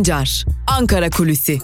Sancar, 0.00 0.44
Ankara 0.66 1.10
Kulüsi. 1.10 1.58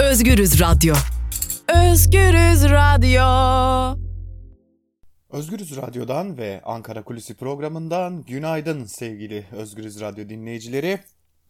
Özgürüz 0.00 0.60
Radyo. 0.60 0.94
Özgürüz 1.68 2.64
Radyo. 2.64 3.22
Özgürüz 5.30 5.76
Radyo'dan 5.76 6.38
ve 6.38 6.60
Ankara 6.64 7.02
Kulisi 7.04 7.34
programından 7.34 8.22
günaydın 8.22 8.84
sevgili 8.84 9.46
Özgürüz 9.52 10.00
Radyo 10.00 10.28
dinleyicileri. 10.28 11.00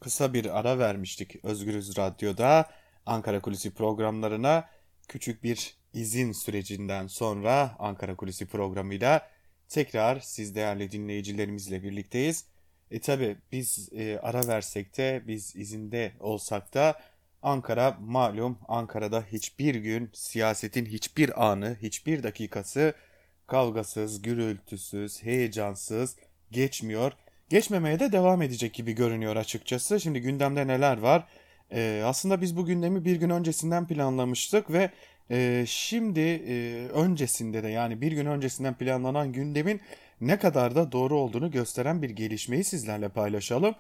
Kısa 0.00 0.34
bir 0.34 0.59
ara 0.59 0.78
vermiştik 0.78 1.45
Özgürüz 1.45 1.96
Radyo'da 1.98 2.66
Ankara 3.06 3.41
Kulisi 3.41 3.74
programlarına 3.74 4.64
küçük 5.09 5.42
bir 5.42 5.77
izin 5.95 6.33
sürecinden 6.33 7.06
sonra 7.06 7.77
Ankara 7.79 8.16
Kulisi 8.16 8.47
programıyla 8.47 9.28
tekrar 9.69 10.20
siz 10.20 10.55
değerli 10.55 10.92
dinleyicilerimizle 10.92 11.83
birlikteyiz. 11.83 12.45
E 12.91 13.01
tabi 13.01 13.37
biz 13.52 13.88
e, 13.92 14.19
ara 14.23 14.47
versek 14.48 14.97
de 14.97 15.23
biz 15.27 15.56
izinde 15.56 16.12
olsak 16.20 16.75
da 16.75 17.01
Ankara 17.42 17.97
malum 18.01 18.59
Ankara'da 18.69 19.25
hiçbir 19.33 19.75
gün 19.75 20.11
siyasetin 20.12 20.87
hiçbir 20.87 21.50
anı, 21.50 21.77
hiçbir 21.83 22.23
dakikası 22.23 22.95
kavgasız, 23.47 24.23
gürültüsüz, 24.23 25.23
heyecansız 25.23 26.16
geçmiyor. 26.50 27.12
Geçmemeye 27.48 28.00
de 28.00 28.12
devam 28.12 28.42
edecek 28.42 28.75
gibi 28.75 28.92
görünüyor 28.92 29.37
açıkçası. 29.37 30.00
Şimdi 30.00 30.20
gündemde 30.20 30.66
neler 30.66 30.98
var? 30.98 31.28
Ee, 31.72 32.02
aslında 32.05 32.41
biz 32.41 32.56
bu 32.56 32.66
gündemi 32.66 33.05
bir 33.05 33.16
gün 33.16 33.30
öncesinden 33.30 33.86
planlamıştık 33.86 34.72
ve 34.72 34.91
e, 35.30 35.64
şimdi 35.66 36.20
e, 36.20 36.86
öncesinde 36.88 37.62
de 37.62 37.69
yani 37.69 38.00
bir 38.00 38.12
gün 38.12 38.27
öncesinden 38.27 38.74
planlanan 38.74 39.33
gündemin 39.33 39.80
ne 40.20 40.38
kadar 40.38 40.74
da 40.74 40.92
doğru 40.92 41.19
olduğunu 41.19 41.50
gösteren 41.50 42.02
bir 42.02 42.10
gelişmeyi 42.10 42.64
sizlerle 42.64 43.08
paylaşalım. 43.08 43.74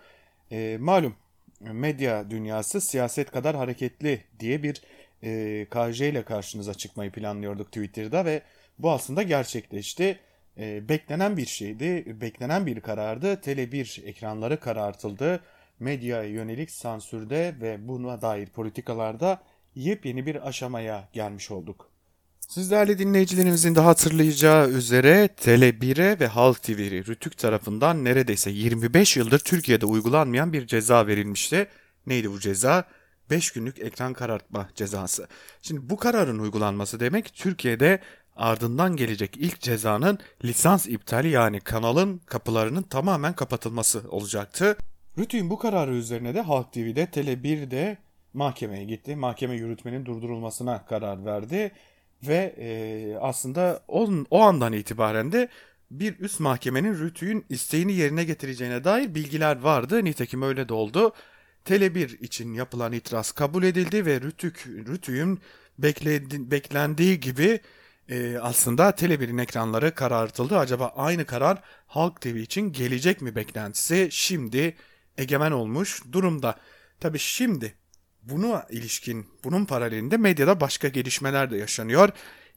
E, 0.52 0.76
malum 0.80 1.16
medya 1.60 2.30
dünyası 2.30 2.80
siyaset 2.80 3.30
kadar 3.30 3.56
hareketli 3.56 4.20
diye 4.40 4.62
bir 4.62 4.82
e, 5.22 5.66
KJ 5.70 6.00
ile 6.00 6.22
karşınıza 6.22 6.74
çıkmayı 6.74 7.10
planlıyorduk 7.10 7.66
Twitter'da 7.66 8.24
ve 8.24 8.42
bu 8.78 8.90
aslında 8.90 9.22
gerçekleşti. 9.22 10.18
E, 10.58 10.88
beklenen 10.88 11.36
bir 11.36 11.46
şeydi, 11.46 12.20
beklenen 12.20 12.66
bir 12.66 12.80
karardı. 12.80 13.32
Tele1 13.34 14.06
ekranları 14.06 14.60
karartıldı. 14.60 15.40
Medyaya 15.80 16.28
yönelik 16.28 16.70
sansürde 16.70 17.54
ve 17.60 17.88
buna 17.88 18.22
dair 18.22 18.46
politikalarda 18.46 19.42
yepyeni 19.74 20.26
bir 20.26 20.48
aşamaya 20.48 21.08
gelmiş 21.12 21.50
olduk. 21.50 21.92
Siz 22.48 22.70
değerli 22.70 22.98
dinleyicilerimizin 22.98 23.74
de 23.74 23.80
hatırlayacağı 23.80 24.68
üzere 24.68 25.26
Tele1'e 25.26 26.20
ve 26.20 26.26
Halk 26.26 26.62
TV'ye 26.62 27.04
Rütük 27.04 27.38
tarafından 27.38 28.04
neredeyse 28.04 28.50
25 28.50 29.16
yıldır 29.16 29.38
Türkiye'de 29.38 29.86
uygulanmayan 29.86 30.52
bir 30.52 30.66
ceza 30.66 31.06
verilmişti. 31.06 31.66
Neydi 32.06 32.30
bu 32.30 32.40
ceza? 32.40 32.84
5 33.30 33.50
günlük 33.50 33.78
ekran 33.78 34.12
karartma 34.12 34.68
cezası. 34.74 35.28
Şimdi 35.62 35.90
bu 35.90 35.96
kararın 35.96 36.38
uygulanması 36.38 37.00
demek 37.00 37.34
Türkiye'de 37.34 38.00
ardından 38.36 38.96
gelecek 38.96 39.36
ilk 39.36 39.60
cezanın 39.60 40.18
lisans 40.44 40.86
iptali 40.86 41.28
yani 41.28 41.60
kanalın 41.60 42.20
kapılarının 42.26 42.82
tamamen 42.82 43.32
kapatılması 43.32 44.02
olacaktı. 44.10 44.76
Rütük'ün 45.18 45.50
bu 45.50 45.58
kararı 45.58 45.94
üzerine 45.94 46.34
de 46.34 46.40
Halk 46.40 46.72
TV'de 46.72 47.04
Tele1'de 47.04 47.98
mahkemeye 48.34 48.84
gitti. 48.84 49.16
Mahkeme 49.16 49.54
yürütmenin 49.54 50.06
durdurulmasına 50.06 50.84
karar 50.86 51.24
verdi 51.24 51.72
ve 52.22 52.54
e, 52.58 53.16
aslında 53.20 53.82
o, 53.88 54.10
o 54.30 54.40
andan 54.40 54.72
itibaren 54.72 55.32
de 55.32 55.48
bir 55.90 56.18
üst 56.18 56.40
mahkemenin 56.40 56.94
Rütük'ün 56.98 57.44
isteğini 57.48 57.92
yerine 57.92 58.24
getireceğine 58.24 58.84
dair 58.84 59.14
bilgiler 59.14 59.60
vardı. 59.60 60.04
Nitekim 60.04 60.42
öyle 60.42 60.68
de 60.68 60.74
oldu. 60.74 61.12
Tele1 61.64 62.18
için 62.18 62.54
yapılan 62.54 62.92
itiraz 62.92 63.32
kabul 63.32 63.62
edildi 63.62 64.06
ve 64.06 64.20
Rütük, 64.20 64.66
Rütük'ün 64.66 65.40
bekledi, 65.78 66.50
beklendiği 66.50 67.20
gibi 67.20 67.60
e, 68.08 68.38
aslında 68.38 68.90
Tele1'in 68.90 69.38
ekranları 69.38 69.94
karartıldı. 69.94 70.58
Acaba 70.58 70.92
aynı 70.96 71.24
karar 71.24 71.62
Halk 71.86 72.20
TV 72.20 72.36
için 72.36 72.72
gelecek 72.72 73.22
mi 73.22 73.36
beklentisi 73.36 74.08
şimdi 74.10 74.74
egemen 75.18 75.52
olmuş 75.52 76.02
durumda. 76.12 76.56
Tabi 77.00 77.18
şimdi 77.18 77.74
buna 78.22 78.66
ilişkin 78.70 79.26
bunun 79.44 79.64
paralelinde 79.64 80.16
medyada 80.16 80.60
başka 80.60 80.88
gelişmeler 80.88 81.50
de 81.50 81.56
yaşanıyor. 81.56 82.08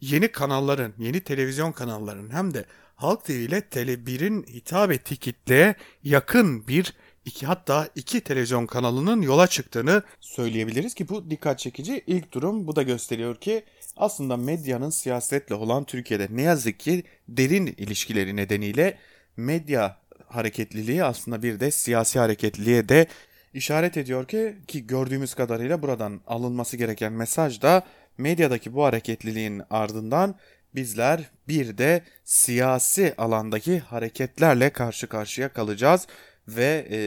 Yeni 0.01 0.27
kanalların, 0.27 0.93
yeni 0.97 1.21
televizyon 1.21 1.71
kanallarının 1.71 2.29
hem 2.29 2.53
de 2.53 2.65
Halk 2.95 3.25
TV 3.25 3.31
ile 3.31 3.59
Tele1'in 3.59 4.43
hitap 4.43 4.91
ettiği 4.91 5.17
kitleye 5.17 5.75
yakın 6.03 6.67
bir 6.67 6.93
iki 7.25 7.45
hatta 7.45 7.89
iki 7.95 8.21
televizyon 8.21 8.65
kanalının 8.65 9.21
yola 9.21 9.47
çıktığını 9.47 10.03
söyleyebiliriz 10.19 10.93
ki 10.93 11.09
bu 11.09 11.29
dikkat 11.29 11.59
çekici 11.59 12.03
ilk 12.07 12.31
durum 12.31 12.67
bu 12.67 12.75
da 12.75 12.83
gösteriyor 12.83 13.35
ki 13.35 13.63
aslında 13.97 14.37
medyanın 14.37 14.89
siyasetle 14.89 15.55
olan 15.55 15.83
Türkiye'de 15.83 16.27
ne 16.31 16.41
yazık 16.41 16.79
ki 16.79 17.03
derin 17.27 17.65
ilişkileri 17.65 18.35
nedeniyle 18.35 18.97
medya 19.37 20.04
hareketliliği 20.27 21.03
aslında 21.03 21.43
bir 21.43 21.59
de 21.59 21.71
siyasi 21.71 22.19
hareketliliğe 22.19 22.89
de 22.89 23.07
işaret 23.53 23.97
ediyor 23.97 24.27
ki 24.27 24.55
ki 24.67 24.87
gördüğümüz 24.87 25.33
kadarıyla 25.33 25.81
buradan 25.81 26.21
alınması 26.27 26.77
gereken 26.77 27.13
mesaj 27.13 27.61
da 27.61 27.83
medyadaki 28.17 28.73
bu 28.73 28.83
hareketliliğin 28.83 29.61
ardından 29.69 30.35
bizler 30.75 31.29
bir 31.47 31.77
de 31.77 32.01
siyasi 32.23 33.13
alandaki 33.17 33.79
hareketlerle 33.79 34.69
karşı 34.69 35.07
karşıya 35.07 35.49
kalacağız 35.49 36.07
ve 36.47 36.87
e, 36.91 36.97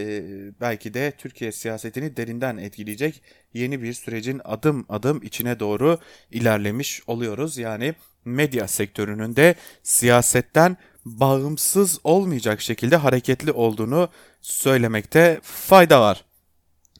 belki 0.61 0.95
de 0.95 1.12
Türkiye 1.19 1.53
siyasetini 1.53 2.17
derinden 2.17 2.56
etkileyecek 2.56 3.23
yeni 3.55 3.83
bir 3.83 3.93
sürecin 3.93 4.41
adım 4.45 4.87
adım 4.89 5.23
içine 5.23 5.61
doğru 5.61 5.99
ilerlemiş 6.31 7.03
oluyoruz. 7.06 7.59
Yani 7.59 7.95
medya 8.25 8.69
sektörünün 8.69 9.37
de 9.37 9.55
siyasetten 9.83 10.77
bağımsız 11.20 12.00
olmayacak 12.04 12.60
şekilde 12.60 12.96
hareketli 12.96 13.52
olduğunu 13.52 14.08
söylemekte 14.41 15.41
fayda 15.42 16.00
var. 16.00 16.24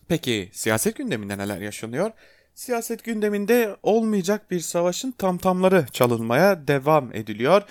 Peki 0.09 0.51
siyaset 0.53 0.97
gündeminde 0.97 1.39
neler 1.39 1.61
yaşanıyor? 1.61 2.11
Siyaset 2.55 3.05
gündeminde 3.05 3.77
olmayacak 3.83 4.51
bir 4.51 4.61
savaşın 4.61 5.11
tamtamları 5.13 5.87
çalınmaya 5.93 6.69
devam 6.69 7.15
ediliyor. 7.15 7.63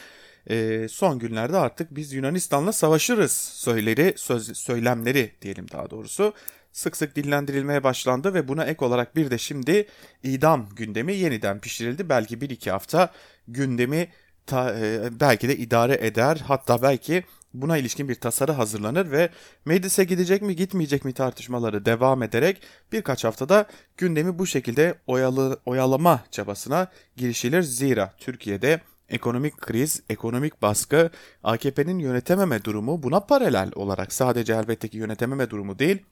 Ee, 0.49 0.87
son 0.89 1.19
günlerde 1.19 1.57
artık 1.57 1.95
biz 1.95 2.13
Yunanistan'la 2.13 2.71
savaşırız 2.71 3.31
söyleri, 3.31 4.13
söz, 4.17 4.57
söylemleri 4.57 5.31
diyelim 5.41 5.65
daha 5.71 5.89
doğrusu 5.89 6.33
sık 6.71 6.97
sık 6.97 7.15
dillendirilmeye 7.15 7.83
başlandı 7.83 8.33
ve 8.33 8.47
buna 8.47 8.65
ek 8.65 8.85
olarak 8.85 9.15
bir 9.15 9.31
de 9.31 9.37
şimdi 9.37 9.87
idam 10.23 10.69
gündemi 10.75 11.15
yeniden 11.15 11.59
pişirildi. 11.59 12.09
Belki 12.09 12.41
bir 12.41 12.49
iki 12.49 12.71
hafta 12.71 13.11
gündemi 13.47 14.07
ta, 14.47 14.79
e, 14.79 15.09
belki 15.19 15.49
de 15.49 15.57
idare 15.57 15.97
eder 16.01 16.43
hatta 16.47 16.81
belki 16.81 17.23
buna 17.53 17.77
ilişkin 17.77 18.09
bir 18.09 18.15
tasarı 18.15 18.51
hazırlanır 18.51 19.11
ve 19.11 19.29
meclise 19.65 20.03
gidecek 20.03 20.41
mi 20.41 20.55
gitmeyecek 20.55 21.05
mi 21.05 21.13
tartışmaları 21.13 21.85
devam 21.85 22.23
ederek 22.23 22.61
birkaç 22.91 23.23
haftada 23.23 23.65
gündemi 23.97 24.39
bu 24.39 24.47
şekilde 24.47 24.95
oyalı, 25.07 25.59
oyalama 25.65 26.23
çabasına 26.31 26.87
girişilir. 27.15 27.61
Zira 27.61 28.13
Türkiye'de 28.19 28.81
ekonomik 29.09 29.57
kriz, 29.57 30.03
ekonomik 30.09 30.61
baskı, 30.61 31.09
AKP'nin 31.43 31.99
yönetememe 31.99 32.63
durumu 32.63 33.03
buna 33.03 33.19
paralel 33.19 33.71
olarak 33.75 34.13
sadece 34.13 34.53
elbette 34.53 34.87
ki 34.87 34.97
yönetememe 34.97 35.49
durumu 35.49 35.79
değil, 35.79 36.05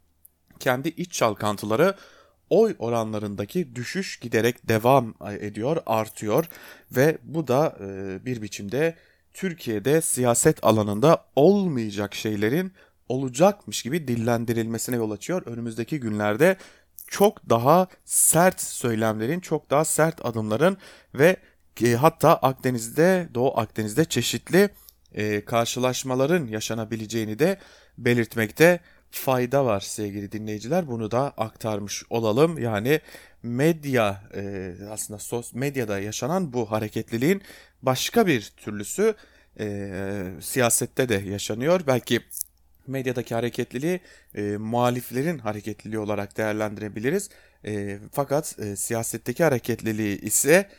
kendi 0.60 0.90
iç 0.90 1.12
çalkantıları 1.12 1.96
oy 2.50 2.76
oranlarındaki 2.80 3.76
düşüş 3.76 4.20
giderek 4.20 4.68
devam 4.68 5.14
ediyor, 5.40 5.78
artıyor 5.86 6.46
ve 6.92 7.18
bu 7.24 7.48
da 7.48 7.78
bir 8.26 8.42
biçimde 8.42 8.96
Türkiye'de 9.34 10.02
siyaset 10.02 10.66
alanında 10.66 11.26
olmayacak 11.36 12.16
şeylerin 12.16 12.72
olacakmış 13.10 13.84
gibi 13.84 14.08
dillendirilmesine 14.08 14.96
yol 14.96 15.12
açıyor. 15.12 15.42
Önümüzdeki 15.46 16.00
günlerde 16.00 16.58
çok 17.08 17.50
daha 17.50 17.88
sert 18.06 18.62
söylemlerin, 18.62 19.40
çok 19.40 19.70
daha 19.70 19.86
sert 19.86 20.26
adımların 20.26 20.78
ve 21.14 21.38
e, 21.84 21.94
hatta 21.94 22.36
Akdeniz'de, 22.36 23.30
Doğu 23.34 23.60
Akdeniz'de 23.60 24.06
çeşitli 24.06 24.70
e, 25.14 25.46
karşılaşmaların 25.46 26.48
yaşanabileceğini 26.48 27.40
de 27.40 27.60
belirtmekte 27.98 28.80
fayda 29.18 29.66
var 29.66 29.80
sevgili 29.80 30.32
dinleyiciler. 30.32 30.88
Bunu 30.88 31.12
da 31.12 31.34
aktarmış 31.38 32.04
olalım. 32.10 32.58
Yani 32.58 33.02
medya 33.44 34.22
e, 34.36 34.74
aslında 34.90 35.20
sos 35.20 35.54
medyada 35.54 36.00
yaşanan 36.00 36.54
bu 36.54 36.72
hareketliliğin 36.72 37.42
başka 37.82 38.28
bir 38.28 38.54
türlüsü 38.58 39.16
e, 39.60 40.32
siyasette 40.42 41.10
de 41.10 41.16
yaşanıyor. 41.16 41.82
Belki 41.88 42.22
medyadaki 42.88 43.36
hareketliliği 43.36 44.00
e, 44.36 44.42
muhaliflerin 44.58 45.38
hareketliliği 45.38 46.00
olarak 46.00 46.38
değerlendirebiliriz. 46.38 47.30
Fakat 48.12 48.58
siyasetteki 48.76 49.44
hareketliliği 49.44 50.22
ise 50.22 50.70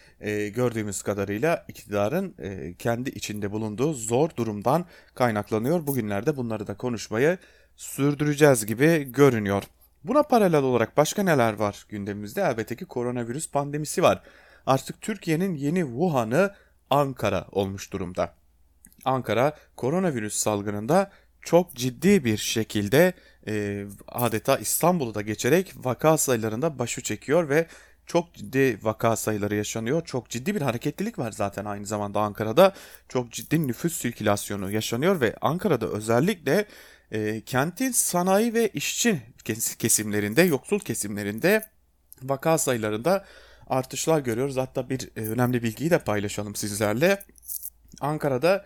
gördüğümüz 0.55 1.03
kadarıyla 1.03 1.65
iktidarın 1.69 2.35
kendi 2.79 3.11
içinde 3.11 3.51
bulunduğu 3.51 3.95
zor 3.95 4.31
durumdan 4.37 4.87
kaynaklanıyor. 5.15 5.87
Bugünlerde 5.87 6.37
bunları 6.37 6.67
da 6.67 6.77
konuşmayı 6.77 7.39
sürdüreceğiz 7.77 8.67
gibi 8.67 9.13
görünüyor. 9.13 9.63
Buna 10.05 10.23
paralel 10.23 10.63
olarak 10.63 10.97
başka 10.97 11.23
neler 11.23 11.53
var 11.53 11.87
gündemimizde? 11.89 12.41
Elbette 12.41 12.77
ki 12.77 12.85
koronavirüs 12.85 13.51
pandemisi 13.51 14.03
var. 14.03 14.23
Artık 14.67 15.01
Türkiye'nin 15.01 15.55
yeni 15.55 15.81
Wuhan'ı 15.81 16.55
Ankara 16.91 17.47
olmuş 17.53 17.93
durumda. 17.93 18.35
Ankara 19.05 19.57
koronavirüs 19.77 20.35
salgınında 20.35 21.11
çok 21.41 21.75
ciddi 21.75 22.25
bir 22.25 22.37
şekilde 22.37 23.13
e, 23.49 23.87
adeta 24.09 24.57
İstanbul'u 24.57 25.15
da 25.15 25.23
geçerek 25.23 25.75
vaka 25.77 26.19
sayılarında 26.19 26.79
başı 26.79 27.03
çekiyor 27.03 27.49
ve 27.49 27.67
çok 28.07 28.35
ciddi 28.35 28.79
vaka 28.83 29.17
sayıları 29.17 29.55
yaşanıyor. 29.55 30.05
Çok 30.05 30.31
ciddi 30.31 30.55
bir 30.55 30.61
hareketlilik 30.61 31.19
var 31.19 31.33
zaten 31.33 31.65
aynı 31.65 31.87
zamanda 31.87 32.21
Ankara'da. 32.21 32.75
Çok 33.09 33.33
ciddi 33.33 33.67
nüfus 33.67 33.93
sirkülasyonu 33.97 34.71
yaşanıyor 34.71 35.21
ve 35.21 35.35
Ankara'da 35.41 35.87
özellikle 35.87 36.67
e, 37.13 37.41
kentin 37.41 37.91
sanayi 37.91 38.55
ve 38.55 38.69
işçi 38.69 39.23
kesimlerinde, 39.79 40.43
yoksul 40.43 40.79
kesimlerinde 40.79 41.67
vaka 42.23 42.59
sayılarında 42.59 43.25
artışlar 43.67 44.21
görüyoruz. 44.21 44.57
Hatta 44.57 44.91
bir 44.91 45.11
e, 45.17 45.21
önemli 45.21 45.63
bilgiyi 45.63 45.91
de 45.91 45.99
paylaşalım 45.99 46.55
sizlerle. 46.55 47.23
Ankara'da 48.01 48.65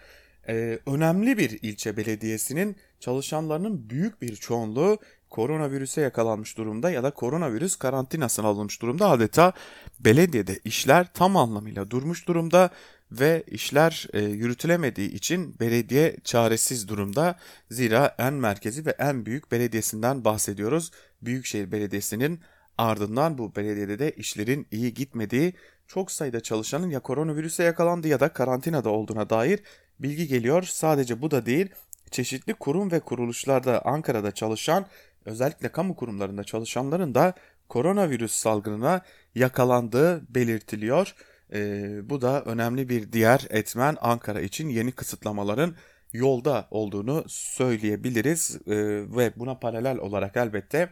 e, 0.48 0.78
önemli 0.86 1.38
bir 1.38 1.58
ilçe 1.62 1.96
belediyesinin 1.96 2.76
çalışanlarının 3.00 3.90
büyük 3.90 4.22
bir 4.22 4.36
çoğunluğu 4.36 4.98
koronavirüse 5.30 6.00
yakalanmış 6.00 6.56
durumda 6.56 6.90
ya 6.90 7.02
da 7.02 7.10
koronavirüs 7.10 7.76
karantinasına 7.76 8.46
alınmış 8.46 8.82
durumda. 8.82 9.10
Adeta 9.10 9.52
belediyede 10.00 10.60
işler 10.64 11.12
tam 11.14 11.36
anlamıyla 11.36 11.90
durmuş 11.90 12.28
durumda 12.28 12.70
ve 13.12 13.42
işler 13.46 14.06
e, 14.12 14.20
yürütülemediği 14.20 15.12
için 15.12 15.60
belediye 15.60 16.16
çaresiz 16.24 16.88
durumda. 16.88 17.38
Zira 17.70 18.14
en 18.18 18.34
merkezi 18.34 18.86
ve 18.86 18.90
en 18.98 19.26
büyük 19.26 19.52
belediyesinden 19.52 20.24
bahsediyoruz. 20.24 20.90
Büyükşehir 21.22 21.72
Belediyesi'nin 21.72 22.40
ardından 22.78 23.38
bu 23.38 23.56
belediyede 23.56 23.98
de 23.98 24.10
işlerin 24.12 24.66
iyi 24.70 24.94
gitmediği, 24.94 25.54
çok 25.86 26.10
sayıda 26.10 26.40
çalışanın 26.40 26.90
ya 26.90 27.00
koronavirüse 27.00 27.64
yakalandı 27.64 28.08
ya 28.08 28.20
da 28.20 28.28
karantinada 28.28 28.90
olduğuna 28.90 29.30
dair 29.30 29.60
bilgi 30.00 30.28
geliyor. 30.28 30.62
Sadece 30.62 31.22
bu 31.22 31.30
da 31.30 31.46
değil, 31.46 31.68
çeşitli 32.10 32.54
kurum 32.54 32.92
ve 32.92 33.00
kuruluşlarda 33.00 33.84
Ankara'da 33.84 34.32
çalışan, 34.32 34.86
özellikle 35.24 35.68
kamu 35.68 35.96
kurumlarında 35.96 36.44
çalışanların 36.44 37.14
da 37.14 37.34
koronavirüs 37.68 38.32
salgınına 38.32 39.00
yakalandığı 39.34 40.34
belirtiliyor. 40.34 41.14
Ee, 41.52 42.10
bu 42.10 42.20
da 42.20 42.42
önemli 42.42 42.88
bir 42.88 43.12
diğer 43.12 43.46
etmen 43.50 43.96
Ankara 44.00 44.40
için 44.40 44.68
yeni 44.68 44.92
kısıtlamaların 44.92 45.74
yolda 46.12 46.68
olduğunu 46.70 47.24
söyleyebiliriz 47.28 48.58
ee, 48.66 48.76
ve 49.16 49.32
buna 49.36 49.54
paralel 49.58 49.98
olarak 49.98 50.36
elbette 50.36 50.90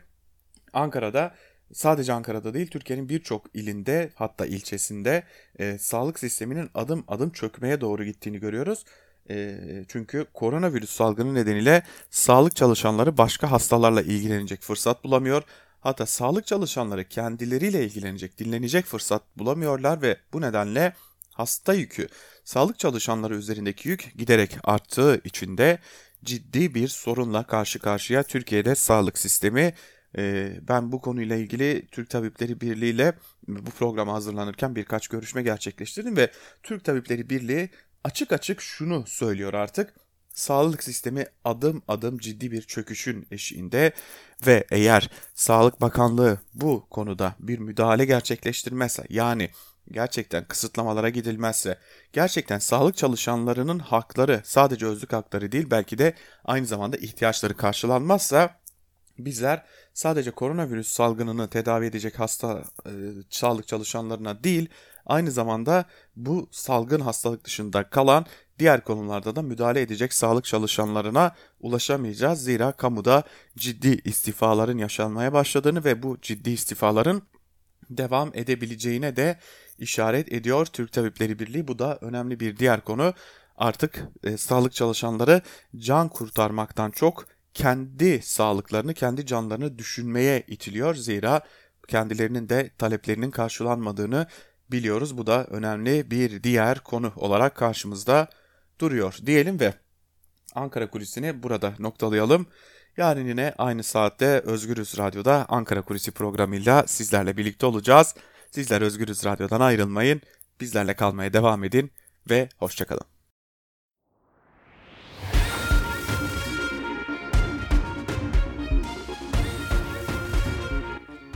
Ankara'da 0.72 1.34
sadece 1.72 2.12
Ankara'da 2.12 2.55
değil 2.55 2.70
Türkiye'nin 2.70 3.08
birçok 3.08 3.46
ilinde 3.55 4.10
hatta 4.14 4.46
ilçesinde 4.46 5.22
e, 5.58 5.78
sağlık 5.78 6.19
sisteminin 6.19 6.70
adım 6.75 7.05
adım 7.08 7.31
çökmeye 7.31 7.81
doğru 7.81 8.05
gittiğini 8.05 8.40
görüyoruz. 8.40 8.84
E, 9.31 9.58
çünkü 9.88 10.26
koronavirüs 10.34 10.90
salgını 10.90 11.34
nedeniyle 11.34 11.82
sağlık 12.10 12.56
çalışanları 12.56 13.19
başka 13.19 13.50
hastalarla 13.50 14.02
ilgilenecek 14.02 14.62
fırsat 14.62 15.05
bulamıyor. 15.05 15.43
Hatta 15.81 16.07
sağlık 16.07 16.47
çalışanları 16.47 17.05
kendileriyle 17.05 17.85
ilgilenecek, 17.85 18.39
dinlenecek 18.39 18.85
fırsat 18.87 19.23
bulamıyorlar 19.37 20.03
ve 20.03 20.17
bu 20.33 20.41
nedenle 20.41 20.95
hasta 21.35 21.75
yükü, 21.75 22.09
sağlık 22.45 22.79
çalışanları 22.79 23.37
üzerindeki 23.37 23.89
yük 23.89 24.13
giderek 24.19 24.57
arttığı 24.65 25.21
için 25.25 25.59
de 25.59 25.79
ciddi 26.25 26.75
bir 26.75 26.89
sorunla 26.89 27.43
karşı 27.43 27.79
karşıya 27.79 28.23
Türkiye'de 28.23 28.75
sağlık 28.75 29.19
sistemi. 29.19 29.75
Ben 30.69 30.93
bu 30.93 31.01
konuyla 31.01 31.37
ilgili 31.37 31.87
Türk 31.87 32.11
Tabipleri 32.11 32.61
Birliği 32.61 32.91
ile 32.91 33.13
bu 33.49 33.71
programa 33.71 34.15
hazırlanırken 34.15 34.77
birkaç 34.77 35.09
görüşme 35.09 35.43
gerçekleştirdim 35.43 36.17
ve 36.17 36.31
Türk 36.63 36.85
Tabipleri 36.85 37.31
Birliği 37.31 37.71
açık 38.05 38.33
açık 38.33 38.61
şunu 38.61 39.05
söylüyor 39.07 39.55
artık 39.55 39.95
sağlık 40.38 40.82
sistemi 40.82 41.26
adım 41.44 41.82
adım 41.88 42.19
ciddi 42.19 42.52
bir 42.52 42.62
çöküşün 42.62 43.26
eşiğinde 43.31 43.93
ve 44.46 44.67
eğer 44.70 45.11
Sağlık 45.35 45.81
Bakanlığı 45.81 46.38
bu 46.55 46.87
konuda 46.90 47.35
bir 47.40 47.58
müdahale 47.58 48.05
gerçekleştirmezse 48.05 49.05
yani 49.08 49.50
gerçekten 49.90 50.44
kısıtlamalara 50.44 51.08
gidilmezse, 51.08 51.79
gerçekten 52.12 52.58
sağlık 52.58 52.96
çalışanlarının 52.96 53.79
hakları 53.79 54.40
sadece 54.44 54.87
özlük 54.87 55.12
hakları 55.12 55.52
değil 55.52 55.67
belki 55.70 55.99
de 55.99 56.14
aynı 56.44 56.67
zamanda 56.67 56.96
ihtiyaçları 56.96 57.56
karşılanmazsa 57.56 58.61
bizler 59.19 59.64
sadece 59.94 60.31
koronavirüs 60.31 60.88
salgınını 60.88 61.50
tedavi 61.50 61.87
edecek 61.87 62.19
hasta 62.19 62.64
e, 62.87 62.93
sağlık 63.31 63.69
çalışanlarına 63.69 64.44
değil 64.44 64.69
aynı 65.06 65.31
zamanda 65.31 65.84
bu 66.17 66.49
salgın 66.52 67.00
hastalık 67.00 67.44
dışında 67.44 67.91
kalan 67.91 68.26
diğer 68.58 68.84
konularda 68.84 69.37
da 69.37 69.43
müdahale 69.43 69.81
edecek 69.81 70.12
sağlık 70.12 70.44
çalışanlarına 70.44 71.34
ulaşamayacağız. 71.60 72.44
Zira 72.44 72.72
kamuda 72.72 73.22
ciddi 73.56 74.00
istifaların 74.05 74.78
yaşanmaya 74.78 75.32
başladığını 75.32 75.84
ve 75.84 76.02
bu 76.02 76.19
ciddi 76.22 76.50
istifaların 76.50 77.22
devam 77.90 78.31
edebileceğine 78.34 79.16
de 79.16 79.38
işaret 79.78 80.32
ediyor 80.32 80.66
Türk 80.66 80.93
Tabipleri 80.93 81.38
Birliği. 81.38 81.69
Bu 81.69 81.78
da 81.78 81.99
önemli 82.00 82.40
bir 82.40 82.56
diğer 82.56 82.81
konu. 82.81 83.14
Artık 83.56 84.08
e, 84.25 84.37
sağlık 84.37 84.72
çalışanları 84.72 85.43
can 85.76 86.08
kurtarmaktan 86.08 86.90
çok 86.90 87.26
kendi 87.55 88.22
sağlıklarını, 88.22 88.94
kendi 88.94 89.26
canlarını 89.26 89.78
düşünmeye 89.78 90.44
itiliyor. 90.49 90.94
Zira 90.94 91.40
kendilerinin 91.88 92.49
de 92.49 92.70
taleplerinin 92.78 93.31
karşılanmadığını 93.31 94.26
biliyoruz. 94.70 95.19
Bu 95.19 95.26
da 95.26 95.44
önemli 95.44 96.10
bir 96.10 96.43
diğer 96.43 96.81
konu 96.81 97.12
olarak 97.16 97.55
karşımızda 97.55 98.28
duruyor 98.81 99.17
diyelim 99.27 99.61
ve 99.61 99.75
Ankara 100.55 100.91
Kulisi'ni 100.91 101.43
burada 101.43 101.75
noktalayalım. 101.79 102.47
Yarın 102.97 103.29
yine 103.29 103.55
aynı 103.59 103.83
saatte 103.83 104.27
Özgürüz 104.27 104.99
Radyo'da 104.99 105.47
Ankara 105.49 105.82
Kulisi 105.82 106.11
programıyla 106.11 106.87
sizlerle 106.87 107.37
birlikte 107.37 107.67
olacağız. 107.67 108.15
Sizler 108.51 108.82
Özgürüz 108.82 109.25
Radyo'dan 109.25 109.61
ayrılmayın, 109.61 110.23
bizlerle 110.61 110.94
kalmaya 110.94 111.32
devam 111.32 111.65
edin 111.65 111.91
ve 112.31 112.49
hoşçakalın. 112.56 113.05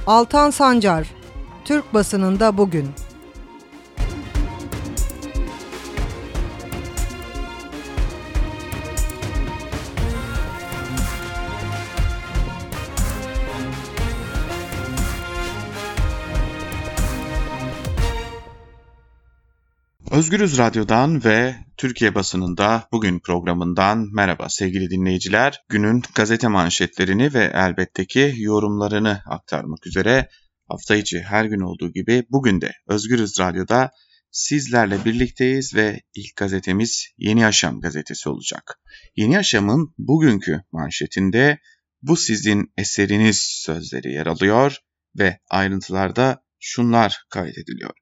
Altan 0.07 0.51
Sancar, 0.51 1.15
Türk 1.65 1.95
basınında 1.95 2.59
bugün. 2.59 2.91
Özgürüz 20.13 20.59
Radyo'dan 20.59 21.25
ve 21.25 21.57
Türkiye 21.77 22.15
basınında 22.15 22.89
bugün 22.93 23.21
programından 23.21 24.09
merhaba 24.13 24.49
sevgili 24.49 24.91
dinleyiciler. 24.91 25.61
Günün 25.69 26.03
gazete 26.15 26.49
manşetlerini 26.49 27.35
ve 27.35 27.51
elbette 27.55 28.07
ki 28.07 28.35
yorumlarını 28.37 29.23
aktarmak 29.27 29.87
üzere 29.87 30.29
hafta 30.69 30.97
içi 30.97 31.21
her 31.21 31.45
gün 31.45 31.61
olduğu 31.61 31.93
gibi 31.93 32.27
bugün 32.31 32.61
de 32.61 32.73
Özgürüz 32.89 33.41
Radyo'da 33.41 33.91
sizlerle 34.31 35.05
birlikteyiz 35.05 35.75
ve 35.75 36.01
ilk 36.15 36.37
gazetemiz 36.37 37.09
Yeni 37.19 37.41
Yaşam 37.41 37.81
gazetesi 37.81 38.29
olacak. 38.29 38.81
Yeni 39.17 39.35
Yaşam'ın 39.35 39.95
bugünkü 39.99 40.63
manşetinde 40.73 41.59
bu 42.03 42.17
sizin 42.17 42.73
eseriniz 42.77 43.39
sözleri 43.39 44.13
yer 44.13 44.27
alıyor 44.27 44.77
ve 45.19 45.39
ayrıntılarda 45.51 46.45
şunlar 46.61 47.25
kaydediliyor. 47.31 48.02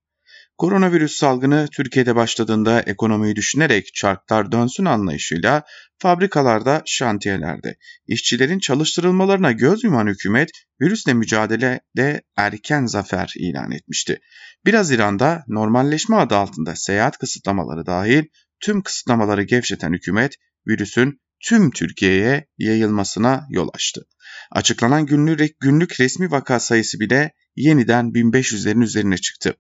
Koronavirüs 0.60 1.16
salgını 1.16 1.68
Türkiye'de 1.72 2.16
başladığında 2.16 2.80
ekonomiyi 2.80 3.36
düşünerek 3.36 3.94
çarklar 3.94 4.52
dönsün 4.52 4.84
anlayışıyla 4.84 5.62
fabrikalarda, 5.98 6.82
şantiyelerde, 6.86 7.76
işçilerin 8.06 8.58
çalıştırılmalarına 8.58 9.52
göz 9.52 9.84
yuman 9.84 10.06
hükümet 10.06 10.50
virüsle 10.80 11.14
mücadelede 11.14 12.22
erken 12.36 12.86
zafer 12.86 13.32
ilan 13.36 13.70
etmişti. 13.70 14.20
1 14.66 14.74
Haziran'da 14.74 15.44
normalleşme 15.48 16.16
adı 16.16 16.36
altında 16.36 16.76
seyahat 16.76 17.18
kısıtlamaları 17.18 17.86
dahil 17.86 18.24
tüm 18.60 18.82
kısıtlamaları 18.82 19.42
gevşeten 19.42 19.92
hükümet 19.92 20.34
virüsün 20.68 21.20
tüm 21.44 21.70
Türkiye'ye 21.70 22.46
yayılmasına 22.58 23.46
yol 23.50 23.68
açtı. 23.74 24.06
Açıklanan 24.52 25.06
günlük, 25.06 25.60
günlük 25.60 26.00
resmi 26.00 26.30
vaka 26.30 26.60
sayısı 26.60 27.00
bile 27.00 27.32
yeniden 27.56 28.04
1500'lerin 28.04 28.84
üzerine 28.84 29.16
çıktı. 29.18 29.54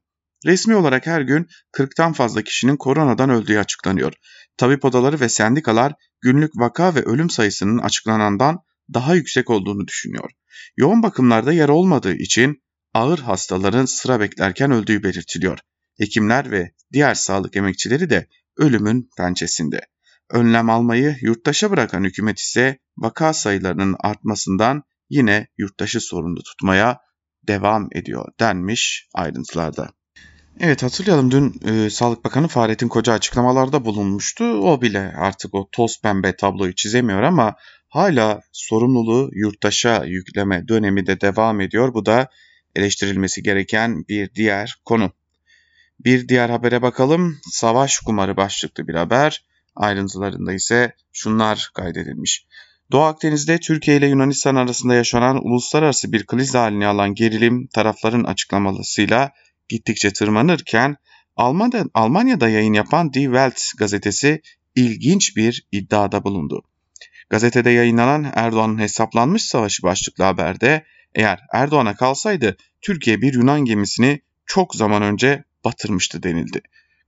Resmi 0.46 0.74
olarak 0.74 1.06
her 1.06 1.20
gün 1.20 1.46
40'tan 1.72 2.12
fazla 2.12 2.42
kişinin 2.42 2.76
koronadan 2.76 3.30
öldüğü 3.30 3.58
açıklanıyor. 3.58 4.12
Tabip 4.56 4.84
odaları 4.84 5.20
ve 5.20 5.28
sendikalar 5.28 5.92
günlük 6.20 6.50
vaka 6.56 6.94
ve 6.94 7.02
ölüm 7.02 7.30
sayısının 7.30 7.78
açıklanandan 7.78 8.58
daha 8.94 9.14
yüksek 9.14 9.50
olduğunu 9.50 9.86
düşünüyor. 9.86 10.30
Yoğun 10.76 11.02
bakımlarda 11.02 11.52
yer 11.52 11.68
olmadığı 11.68 12.14
için 12.14 12.62
ağır 12.94 13.18
hastaların 13.18 13.84
sıra 13.84 14.20
beklerken 14.20 14.70
öldüğü 14.70 15.02
belirtiliyor. 15.02 15.58
Hekimler 15.98 16.50
ve 16.50 16.72
diğer 16.92 17.14
sağlık 17.14 17.56
emekçileri 17.56 18.10
de 18.10 18.26
ölümün 18.56 19.10
pençesinde. 19.16 19.80
Önlem 20.30 20.70
almayı 20.70 21.16
yurttaşa 21.20 21.70
bırakan 21.70 22.04
hükümet 22.04 22.38
ise 22.38 22.78
vaka 22.96 23.32
sayılarının 23.32 23.96
artmasından 24.00 24.82
yine 25.10 25.48
yurttaşı 25.58 26.00
sorumlu 26.00 26.42
tutmaya 26.42 26.98
devam 27.46 27.88
ediyor 27.92 28.28
denmiş 28.40 29.08
ayrıntılarda. 29.14 29.90
Evet 30.62 30.82
hatırlayalım 30.82 31.30
dün 31.30 31.60
e, 31.68 31.90
Sağlık 31.90 32.24
Bakanı 32.24 32.48
Fahrettin 32.48 32.88
Koca 32.88 33.12
açıklamalarda 33.12 33.84
bulunmuştu. 33.84 34.44
O 34.44 34.82
bile 34.82 35.12
artık 35.16 35.54
o 35.54 35.68
toz 35.72 36.00
pembe 36.00 36.36
tabloyu 36.36 36.74
çizemiyor 36.74 37.22
ama 37.22 37.54
hala 37.88 38.40
sorumluluğu 38.52 39.30
yurttaşa 39.32 40.04
yükleme 40.04 40.68
dönemi 40.68 41.06
de 41.06 41.20
devam 41.20 41.60
ediyor. 41.60 41.94
Bu 41.94 42.06
da 42.06 42.28
eleştirilmesi 42.76 43.42
gereken 43.42 44.04
bir 44.08 44.34
diğer 44.34 44.80
konu. 44.84 45.12
Bir 46.04 46.28
diğer 46.28 46.50
habere 46.50 46.82
bakalım. 46.82 47.38
Savaş 47.50 47.98
kumarı 47.98 48.36
başlıklı 48.36 48.88
bir 48.88 48.94
haber. 48.94 49.44
Ayrıntılarında 49.76 50.52
ise 50.52 50.94
şunlar 51.12 51.70
kaydedilmiş. 51.74 52.46
Doğu 52.92 53.02
Akdeniz'de 53.02 53.60
Türkiye 53.60 53.96
ile 53.96 54.06
Yunanistan 54.06 54.54
arasında 54.54 54.94
yaşanan 54.94 55.46
uluslararası 55.46 56.12
bir 56.12 56.26
kriz 56.26 56.54
halini 56.54 56.86
alan 56.86 57.14
gerilim 57.14 57.66
tarafların 57.66 58.24
açıklamasıyla 58.24 59.32
gittikçe 59.70 60.12
tırmanırken 60.12 60.96
Almanya'da, 61.36 61.84
Almanya'da 61.94 62.48
yayın 62.48 62.72
yapan 62.72 63.12
Die 63.12 63.24
Welt 63.24 63.60
gazetesi 63.78 64.42
ilginç 64.74 65.36
bir 65.36 65.66
iddiada 65.72 66.24
bulundu. 66.24 66.62
Gazetede 67.30 67.70
yayınlanan 67.70 68.32
Erdoğan'ın 68.34 68.78
hesaplanmış 68.78 69.42
savaşı 69.44 69.82
başlıklı 69.82 70.24
haberde 70.24 70.84
eğer 71.14 71.40
Erdoğan'a 71.52 71.96
kalsaydı 71.96 72.56
Türkiye 72.80 73.20
bir 73.20 73.34
Yunan 73.34 73.64
gemisini 73.64 74.20
çok 74.46 74.74
zaman 74.74 75.02
önce 75.02 75.44
batırmıştı 75.64 76.22
denildi. 76.22 76.60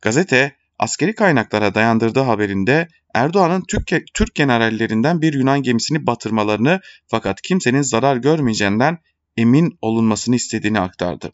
Gazete 0.02 0.56
askeri 0.78 1.14
kaynaklara 1.14 1.74
dayandırdığı 1.74 2.20
haberinde 2.20 2.88
Erdoğan'ın 3.14 3.64
Türk, 3.68 4.14
Türk 4.14 4.34
generallerinden 4.34 5.22
bir 5.22 5.32
Yunan 5.32 5.62
gemisini 5.62 6.06
batırmalarını 6.06 6.80
fakat 7.06 7.42
kimsenin 7.42 7.82
zarar 7.82 8.16
görmeyeceğinden 8.16 8.98
emin 9.36 9.78
olunmasını 9.80 10.36
istediğini 10.36 10.80
aktardı. 10.80 11.32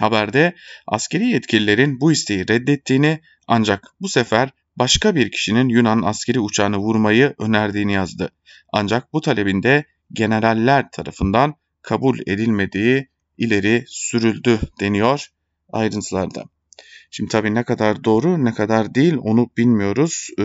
Haberde 0.00 0.54
askeri 0.86 1.26
yetkililerin 1.26 2.00
bu 2.00 2.12
isteği 2.12 2.48
reddettiğini 2.48 3.20
ancak 3.46 3.84
bu 4.00 4.08
sefer 4.08 4.50
başka 4.76 5.14
bir 5.14 5.30
kişinin 5.30 5.68
Yunan 5.68 6.02
askeri 6.02 6.40
uçağını 6.40 6.76
vurmayı 6.78 7.34
önerdiğini 7.38 7.92
yazdı. 7.92 8.30
Ancak 8.72 9.12
bu 9.12 9.20
talebinde 9.20 9.84
generaller 10.12 10.90
tarafından 10.90 11.54
kabul 11.82 12.18
edilmediği 12.26 13.08
ileri 13.38 13.84
sürüldü 13.88 14.58
deniyor 14.80 15.26
ayrıntılarda. 15.72 16.44
Şimdi 17.10 17.30
tabii 17.30 17.54
ne 17.54 17.64
kadar 17.64 18.04
doğru 18.04 18.44
ne 18.44 18.54
kadar 18.54 18.94
değil 18.94 19.16
onu 19.20 19.50
bilmiyoruz. 19.56 20.28
Ee, 20.38 20.42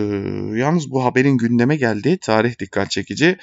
yalnız 0.54 0.90
bu 0.90 1.04
haberin 1.04 1.38
gündeme 1.38 1.76
geldiği 1.76 2.18
tarih 2.18 2.58
dikkat 2.58 2.90
çekici. 2.90 3.36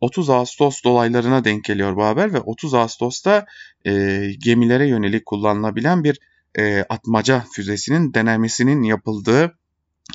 30 0.00 0.30
Ağustos 0.30 0.82
dolaylarına 0.84 1.44
denk 1.44 1.64
geliyor 1.64 1.96
bu 1.96 2.04
haber 2.04 2.32
ve 2.32 2.40
30 2.40 2.74
Ağustos'ta 2.74 3.46
e, 3.86 4.24
gemilere 4.38 4.88
yönelik 4.88 5.26
kullanılabilen 5.26 6.04
bir 6.04 6.18
e, 6.58 6.84
atmaca 6.88 7.44
füzesinin 7.52 8.14
denemesinin 8.14 8.82
yapıldığı 8.82 9.58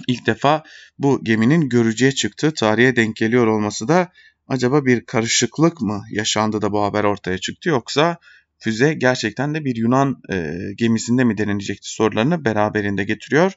ilk 0.08 0.26
defa 0.26 0.64
bu 1.00 1.24
geminin 1.24 1.70
görücüye 1.70 2.12
çıktığı 2.12 2.54
tarihe 2.54 2.96
denk 2.96 3.16
geliyor 3.16 3.48
olması 3.48 3.88
da 3.88 4.12
acaba 4.48 4.86
bir 4.86 5.06
karışıklık 5.06 5.82
mı 5.82 6.04
yaşandı 6.12 6.62
da 6.62 6.72
bu 6.72 6.84
haber 6.84 7.04
ortaya 7.04 7.38
çıktı 7.38 7.70
yoksa 7.70 8.18
füze 8.60 8.94
gerçekten 8.94 9.56
de 9.56 9.66
bir 9.66 9.76
Yunan 9.76 10.22
e, 10.32 10.58
gemisinde 10.76 11.24
mi 11.24 11.38
denenecekti 11.38 11.90
sorularını 11.90 12.46
beraberinde 12.46 13.04
getiriyor. 13.04 13.54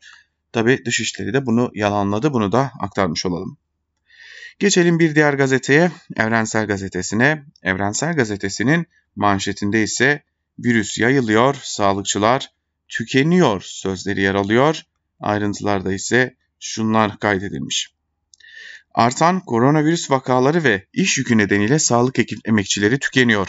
Tabi 0.53 0.85
Dışişleri 0.85 1.33
de 1.33 1.47
bunu 1.47 1.71
yalanladı 1.75 2.33
bunu 2.33 2.53
da 2.53 2.71
aktarmış 2.81 3.27
olalım. 3.27 3.59
Geçelim 4.59 4.99
bir 4.99 5.15
diğer 5.15 5.35
gazeteye, 5.35 5.91
Evrensel 6.17 6.67
Gazetesi'ne. 6.67 7.45
Evrensel 7.63 8.17
Gazetesi'nin 8.17 8.87
manşetinde 9.17 9.83
ise 9.83 10.23
virüs 10.59 10.99
yayılıyor, 10.99 11.55
sağlıkçılar 11.63 12.53
tükeniyor 12.89 13.63
sözleri 13.65 14.21
yer 14.21 14.35
alıyor. 14.35 14.83
Ayrıntılarda 15.21 15.93
ise 15.93 16.37
şunlar 16.61 17.19
kaydedilmiş. 17.19 17.95
Artan 18.95 19.41
koronavirüs 19.41 20.11
vakaları 20.11 20.65
ve 20.65 20.87
iş 20.93 21.19
yükü 21.19 21.39
nedeniyle 21.39 21.79
sağlık 21.79 22.19
emekçileri 22.45 22.99
tükeniyor. 22.99 23.49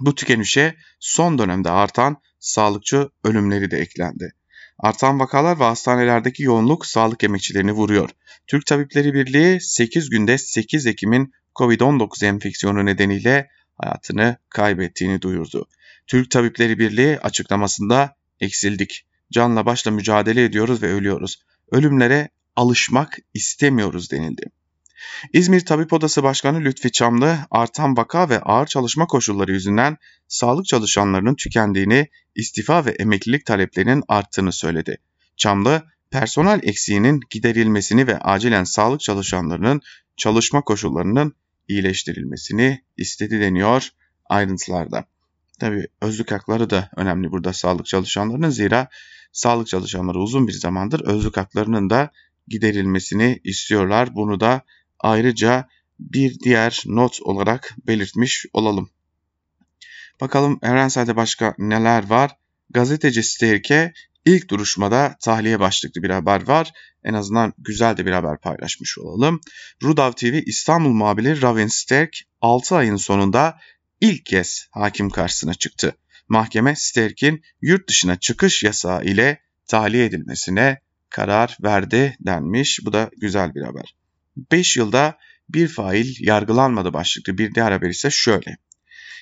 Bu 0.00 0.14
tükenişe 0.14 0.74
son 1.00 1.38
dönemde 1.38 1.70
artan 1.70 2.16
sağlıkçı 2.40 3.08
ölümleri 3.24 3.70
de 3.70 3.78
eklendi. 3.78 4.32
Artan 4.78 5.20
vakalar 5.20 5.60
ve 5.60 5.64
hastanelerdeki 5.64 6.42
yoğunluk 6.42 6.86
sağlık 6.86 7.24
emekçilerini 7.24 7.72
vuruyor. 7.72 8.10
Türk 8.46 8.66
Tabipleri 8.66 9.14
Birliği 9.14 9.60
8 9.60 10.10
günde 10.10 10.38
8 10.38 10.86
Ekim'in 10.86 11.32
COVID-19 11.56 12.26
enfeksiyonu 12.26 12.86
nedeniyle 12.86 13.48
hayatını 13.78 14.36
kaybettiğini 14.48 15.22
duyurdu. 15.22 15.68
Türk 16.06 16.30
Tabipleri 16.30 16.78
Birliği 16.78 17.18
açıklamasında 17.18 18.16
eksildik. 18.40 19.06
Canla 19.32 19.66
başla 19.66 19.90
mücadele 19.90 20.44
ediyoruz 20.44 20.82
ve 20.82 20.92
ölüyoruz. 20.92 21.42
Ölümlere 21.70 22.28
alışmak 22.56 23.18
istemiyoruz 23.34 24.10
denildi. 24.10 24.42
İzmir 25.32 25.64
Tabip 25.64 25.92
Odası 25.92 26.22
Başkanı 26.22 26.60
Lütfi 26.60 26.92
Çamlı, 26.92 27.38
artan 27.50 27.96
vaka 27.96 28.28
ve 28.28 28.40
ağır 28.40 28.66
çalışma 28.66 29.06
koşulları 29.06 29.52
yüzünden 29.52 29.96
sağlık 30.28 30.66
çalışanlarının 30.66 31.34
tükendiğini, 31.34 32.08
istifa 32.34 32.86
ve 32.86 32.90
emeklilik 32.90 33.46
taleplerinin 33.46 34.02
arttığını 34.08 34.52
söyledi. 34.52 34.98
Çamlı, 35.36 35.82
personel 36.10 36.60
eksiğinin 36.62 37.20
giderilmesini 37.30 38.06
ve 38.06 38.18
acilen 38.18 38.64
sağlık 38.64 39.00
çalışanlarının 39.00 39.80
çalışma 40.16 40.60
koşullarının 40.60 41.34
iyileştirilmesini 41.68 42.82
istedi 42.96 43.40
deniyor 43.40 43.88
ayrıntılarda. 44.28 45.04
Tabi 45.60 45.86
özlük 46.00 46.32
hakları 46.32 46.70
da 46.70 46.90
önemli 46.96 47.30
burada 47.30 47.52
sağlık 47.52 47.86
çalışanlarının 47.86 48.50
zira 48.50 48.88
sağlık 49.32 49.66
çalışanları 49.66 50.18
uzun 50.18 50.48
bir 50.48 50.52
zamandır 50.52 51.00
özlük 51.00 51.36
haklarının 51.36 51.90
da 51.90 52.10
giderilmesini 52.48 53.40
istiyorlar. 53.44 54.14
Bunu 54.14 54.40
da 54.40 54.62
ayrıca 55.02 55.68
bir 56.00 56.38
diğer 56.38 56.82
not 56.86 57.22
olarak 57.22 57.76
belirtmiş 57.86 58.46
olalım. 58.52 58.90
Bakalım 60.20 60.58
Evrensel'de 60.62 61.16
başka 61.16 61.54
neler 61.58 62.08
var? 62.08 62.30
Gazeteci 62.70 63.22
Sterke 63.22 63.92
ilk 64.24 64.50
duruşmada 64.50 65.16
tahliye 65.20 65.60
başlıklı 65.60 66.02
bir 66.02 66.10
haber 66.10 66.48
var. 66.48 66.72
En 67.04 67.14
azından 67.14 67.54
güzel 67.58 67.96
de 67.96 68.06
bir 68.06 68.12
haber 68.12 68.40
paylaşmış 68.40 68.98
olalım. 68.98 69.40
Rudav 69.82 70.12
TV 70.12 70.40
İstanbul 70.46 70.90
muhabiri 70.90 71.42
Ravin 71.42 71.66
Sterk 71.66 72.16
6 72.40 72.76
ayın 72.76 72.96
sonunda 72.96 73.58
ilk 74.00 74.26
kez 74.26 74.66
hakim 74.70 75.10
karşısına 75.10 75.54
çıktı. 75.54 75.96
Mahkeme 76.28 76.76
Sterk'in 76.76 77.42
yurt 77.62 77.88
dışına 77.88 78.16
çıkış 78.16 78.62
yasağı 78.62 79.04
ile 79.04 79.40
tahliye 79.66 80.04
edilmesine 80.04 80.80
karar 81.08 81.56
verdi 81.62 82.16
denmiş. 82.20 82.80
Bu 82.84 82.92
da 82.92 83.10
güzel 83.20 83.54
bir 83.54 83.62
haber. 83.62 83.94
5 84.36 84.76
yılda 84.76 85.18
bir 85.48 85.68
fail 85.68 86.14
yargılanmadı 86.20 86.92
başlıklı 86.92 87.38
bir 87.38 87.54
diğer 87.54 87.72
haber 87.72 87.90
ise 87.90 88.10
şöyle. 88.10 88.56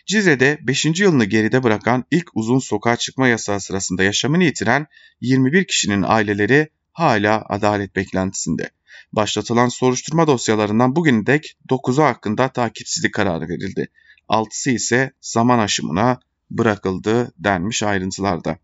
Cizre'de 0.07 0.59
5. 0.63 1.01
yılını 1.01 1.25
geride 1.25 1.63
bırakan 1.63 2.05
ilk 2.11 2.31
uzun 2.35 2.59
sokağa 2.59 2.97
çıkma 2.97 3.29
yasağı 3.29 3.61
sırasında 3.61 4.03
yaşamını 4.03 4.45
yitiren 4.45 4.87
21 5.21 5.65
kişinin 5.65 6.05
aileleri 6.07 6.69
hala 6.93 7.45
adalet 7.49 7.97
beklentisinde. 7.97 8.71
Başlatılan 9.13 9.69
soruşturma 9.69 10.27
dosyalarından 10.27 10.97
bugün 10.97 11.27
dek 11.27 11.57
9'u 11.69 12.05
hakkında 12.05 12.49
takipsizlik 12.49 13.15
kararı 13.15 13.49
verildi. 13.49 13.89
6'sı 14.29 14.71
ise 14.71 15.13
zaman 15.21 15.59
aşımına 15.59 16.21
bırakıldı 16.51 17.33
denmiş 17.39 17.83
ayrıntılarda. 17.83 18.59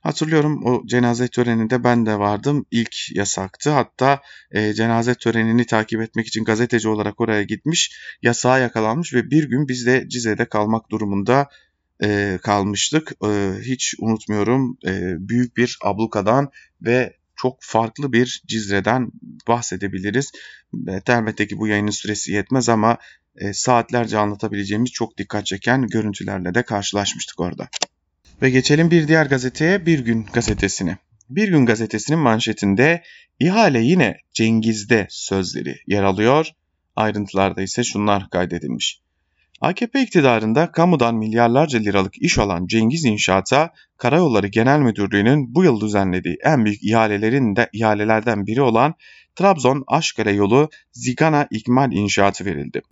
Hatırlıyorum 0.00 0.66
o 0.66 0.86
cenaze 0.86 1.28
töreninde 1.28 1.84
ben 1.84 2.06
de 2.06 2.18
vardım. 2.18 2.66
İlk 2.70 3.16
yasaktı. 3.16 3.70
Hatta 3.70 4.20
e, 4.50 4.74
cenaze 4.74 5.14
törenini 5.14 5.66
takip 5.66 6.00
etmek 6.00 6.26
için 6.26 6.44
gazeteci 6.44 6.88
olarak 6.88 7.20
oraya 7.20 7.42
gitmiş. 7.42 7.96
Yasağa 8.22 8.58
yakalanmış 8.58 9.14
ve 9.14 9.30
bir 9.30 9.48
gün 9.48 9.68
biz 9.68 9.86
de 9.86 10.08
Cize'de 10.08 10.44
kalmak 10.44 10.90
durumunda 10.90 11.48
e, 12.04 12.38
kalmıştık. 12.42 13.12
E, 13.24 13.52
hiç 13.60 13.94
unutmuyorum 13.98 14.78
e, 14.86 15.14
büyük 15.28 15.56
bir 15.56 15.78
ablukadan 15.82 16.50
ve 16.82 17.16
çok 17.36 17.58
farklı 17.60 18.12
bir 18.12 18.42
Cizre'den 18.46 19.10
bahsedebiliriz. 19.48 20.32
Evet, 20.88 21.10
elbette 21.10 21.46
ki 21.46 21.58
bu 21.58 21.66
yayının 21.66 21.90
süresi 21.90 22.32
yetmez 22.32 22.68
ama 22.68 22.98
e, 23.36 23.52
saatlerce 23.52 24.18
anlatabileceğimiz 24.18 24.90
çok 24.90 25.18
dikkat 25.18 25.46
çeken 25.46 25.86
görüntülerle 25.86 26.54
de 26.54 26.62
karşılaşmıştık 26.62 27.40
orada. 27.40 27.68
Ve 28.42 28.50
geçelim 28.50 28.90
bir 28.90 29.08
diğer 29.08 29.26
gazeteye 29.26 29.86
Bir 29.86 29.98
Gün 29.98 30.26
gazetesine. 30.32 30.96
Bir 31.30 31.48
Gün 31.48 31.66
gazetesinin 31.66 32.18
manşetinde 32.18 33.02
ihale 33.40 33.80
yine 33.80 34.16
Cengiz'de 34.32 35.06
sözleri 35.10 35.76
yer 35.86 36.02
alıyor. 36.02 36.46
Ayrıntılarda 36.96 37.62
ise 37.62 37.84
şunlar 37.84 38.30
kaydedilmiş. 38.30 39.00
AKP 39.60 40.02
iktidarında 40.02 40.72
kamudan 40.72 41.14
milyarlarca 41.14 41.78
liralık 41.78 42.22
iş 42.22 42.38
alan 42.38 42.66
Cengiz 42.66 43.04
İnşaat'a 43.04 43.70
Karayolları 43.96 44.46
Genel 44.46 44.78
Müdürlüğü'nün 44.78 45.54
bu 45.54 45.64
yıl 45.64 45.80
düzenlediği 45.80 46.36
en 46.44 46.64
büyük 46.64 46.84
ihalelerin 46.84 47.56
de 47.56 47.68
ihalelerden 47.72 48.46
biri 48.46 48.62
olan 48.62 48.94
Trabzon 49.36 49.84
Aşkale 49.86 50.32
yolu 50.32 50.70
Zigana 50.92 51.46
İkmal 51.50 51.92
İnşaatı 51.92 52.44
verildi. 52.44 52.82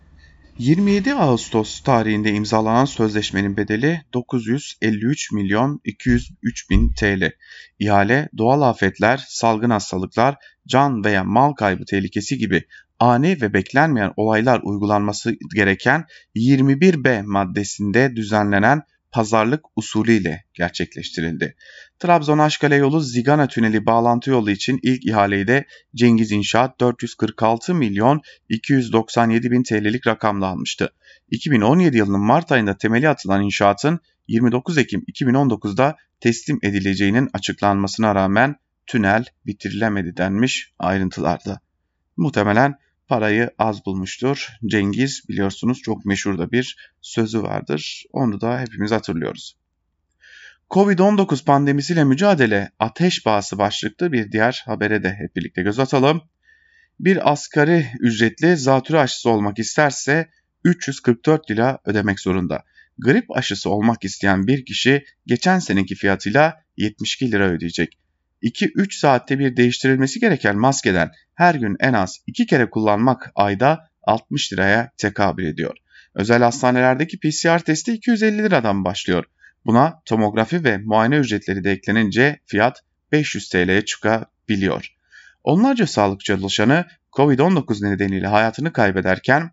27 0.61 1.13
Ağustos 1.13 1.79
tarihinde 1.79 2.31
imzalanan 2.31 2.85
sözleşmenin 2.85 3.57
bedeli 3.57 4.01
953 4.13 5.31
milyon 5.31 5.81
203 5.85 6.69
bin 6.69 6.93
TL. 6.93 7.31
İhale 7.79 8.29
doğal 8.37 8.61
afetler, 8.61 9.25
salgın 9.27 9.69
hastalıklar, 9.69 10.35
can 10.67 11.03
veya 11.03 11.23
mal 11.23 11.53
kaybı 11.53 11.85
tehlikesi 11.85 12.37
gibi 12.37 12.63
ani 12.99 13.41
ve 13.41 13.53
beklenmeyen 13.53 14.13
olaylar 14.17 14.61
uygulanması 14.63 15.35
gereken 15.55 16.05
21B 16.35 17.23
maddesinde 17.25 18.15
düzenlenen 18.15 18.81
pazarlık 19.11 19.65
usulüyle 19.75 20.43
gerçekleştirildi. 20.53 21.55
Trabzon 22.01 22.37
Aşkale 22.37 22.75
yolu 22.75 22.99
Zigana 23.01 23.47
Tüneli 23.47 23.85
bağlantı 23.85 24.29
yolu 24.29 24.51
için 24.51 24.79
ilk 24.83 25.05
ihaleyi 25.05 25.47
de 25.47 25.65
Cengiz 25.95 26.31
İnşaat 26.31 26.79
446 26.79 27.75
milyon 27.75 28.21
297 28.49 29.51
bin 29.51 29.63
TL'lik 29.63 30.07
rakamla 30.07 30.45
almıştı. 30.45 30.93
2017 31.31 31.97
yılının 31.97 32.19
Mart 32.19 32.51
ayında 32.51 32.77
temeli 32.77 33.09
atılan 33.09 33.41
inşaatın 33.41 33.99
29 34.27 34.77
Ekim 34.77 35.01
2019'da 35.01 35.95
teslim 36.19 36.59
edileceğinin 36.63 37.29
açıklanmasına 37.33 38.15
rağmen 38.15 38.55
tünel 38.87 39.25
bitirilemedi 39.45 40.17
denmiş 40.17 40.71
ayrıntılarda. 40.79 41.59
Muhtemelen 42.17 42.75
parayı 43.07 43.49
az 43.59 43.85
bulmuştur. 43.85 44.47
Cengiz 44.65 45.23
biliyorsunuz 45.29 45.81
çok 45.81 46.05
meşhur 46.05 46.37
da 46.37 46.51
bir 46.51 46.93
sözü 47.01 47.41
vardır. 47.43 48.03
Onu 48.11 48.41
da 48.41 48.59
hepimiz 48.59 48.91
hatırlıyoruz. 48.91 49.60
Covid-19 50.71 51.45
pandemisiyle 51.45 52.03
mücadele 52.03 52.71
ateş 52.79 53.25
bağısı 53.25 53.57
başlıklı 53.57 54.11
bir 54.11 54.31
diğer 54.31 54.63
habere 54.65 55.03
de 55.03 55.13
hep 55.13 55.35
birlikte 55.35 55.61
göz 55.61 55.79
atalım. 55.79 56.21
Bir 56.99 57.31
asgari 57.31 57.87
ücretli 57.99 58.57
zatürre 58.57 58.99
aşısı 58.99 59.29
olmak 59.29 59.59
isterse 59.59 60.29
344 60.63 61.51
lira 61.51 61.79
ödemek 61.85 62.19
zorunda. 62.19 62.63
Grip 62.97 63.37
aşısı 63.37 63.69
olmak 63.69 64.03
isteyen 64.03 64.47
bir 64.47 64.65
kişi 64.65 65.05
geçen 65.25 65.59
seneki 65.59 65.95
fiyatıyla 65.95 66.63
72 66.77 67.31
lira 67.31 67.49
ödeyecek. 67.49 67.97
2-3 68.43 68.99
saatte 68.99 69.39
bir 69.39 69.57
değiştirilmesi 69.57 70.19
gereken 70.19 70.57
maskeden 70.57 71.11
her 71.35 71.55
gün 71.55 71.75
en 71.79 71.93
az 71.93 72.17
2 72.27 72.45
kere 72.45 72.69
kullanmak 72.69 73.31
ayda 73.35 73.89
60 74.03 74.53
liraya 74.53 74.91
tekabül 74.97 75.45
ediyor. 75.45 75.77
Özel 76.15 76.41
hastanelerdeki 76.41 77.19
PCR 77.19 77.59
testi 77.59 77.93
250 77.93 78.37
liradan 78.37 78.85
başlıyor. 78.85 79.25
Buna 79.65 80.01
tomografi 80.05 80.63
ve 80.63 80.77
muayene 80.77 81.15
ücretleri 81.15 81.63
de 81.63 81.71
eklenince 81.71 82.39
fiyat 82.45 82.83
500 83.11 83.49
TL'ye 83.49 83.85
çıkabiliyor. 83.85 84.95
Onlarca 85.43 85.87
sağlık 85.87 86.25
çalışanı 86.25 86.85
Covid-19 87.11 87.91
nedeniyle 87.91 88.27
hayatını 88.27 88.73
kaybederken 88.73 89.51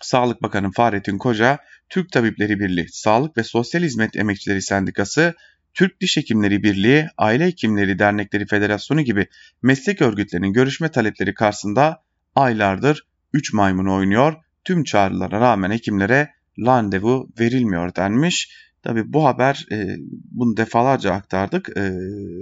Sağlık 0.00 0.42
Bakanı 0.42 0.70
Fahrettin 0.70 1.18
Koca, 1.18 1.58
Türk 1.88 2.12
Tabipleri 2.12 2.60
Birliği, 2.60 2.88
Sağlık 2.88 3.36
ve 3.36 3.42
Sosyal 3.42 3.82
Hizmet 3.82 4.16
Emekçileri 4.16 4.62
Sendikası, 4.62 5.34
Türk 5.74 6.00
Diş 6.00 6.16
Hekimleri 6.16 6.62
Birliği, 6.62 7.08
Aile 7.18 7.46
Hekimleri 7.46 7.98
Dernekleri 7.98 8.46
Federasyonu 8.46 9.00
gibi 9.00 9.26
meslek 9.62 10.02
örgütlerinin 10.02 10.52
görüşme 10.52 10.90
talepleri 10.90 11.34
karşısında 11.34 12.02
aylardır 12.34 13.06
3 13.32 13.52
maymun 13.52 13.86
oynuyor. 13.86 14.34
Tüm 14.64 14.84
çağrılara 14.84 15.40
rağmen 15.40 15.70
hekimlere 15.70 16.30
randevu 16.58 17.30
verilmiyor 17.40 17.94
denmiş. 17.94 18.69
Tabi 18.82 19.12
bu 19.12 19.24
haber 19.24 19.66
e, 19.72 19.96
bunu 20.30 20.56
defalarca 20.56 21.12
aktardık 21.12 21.68
e, 21.76 21.80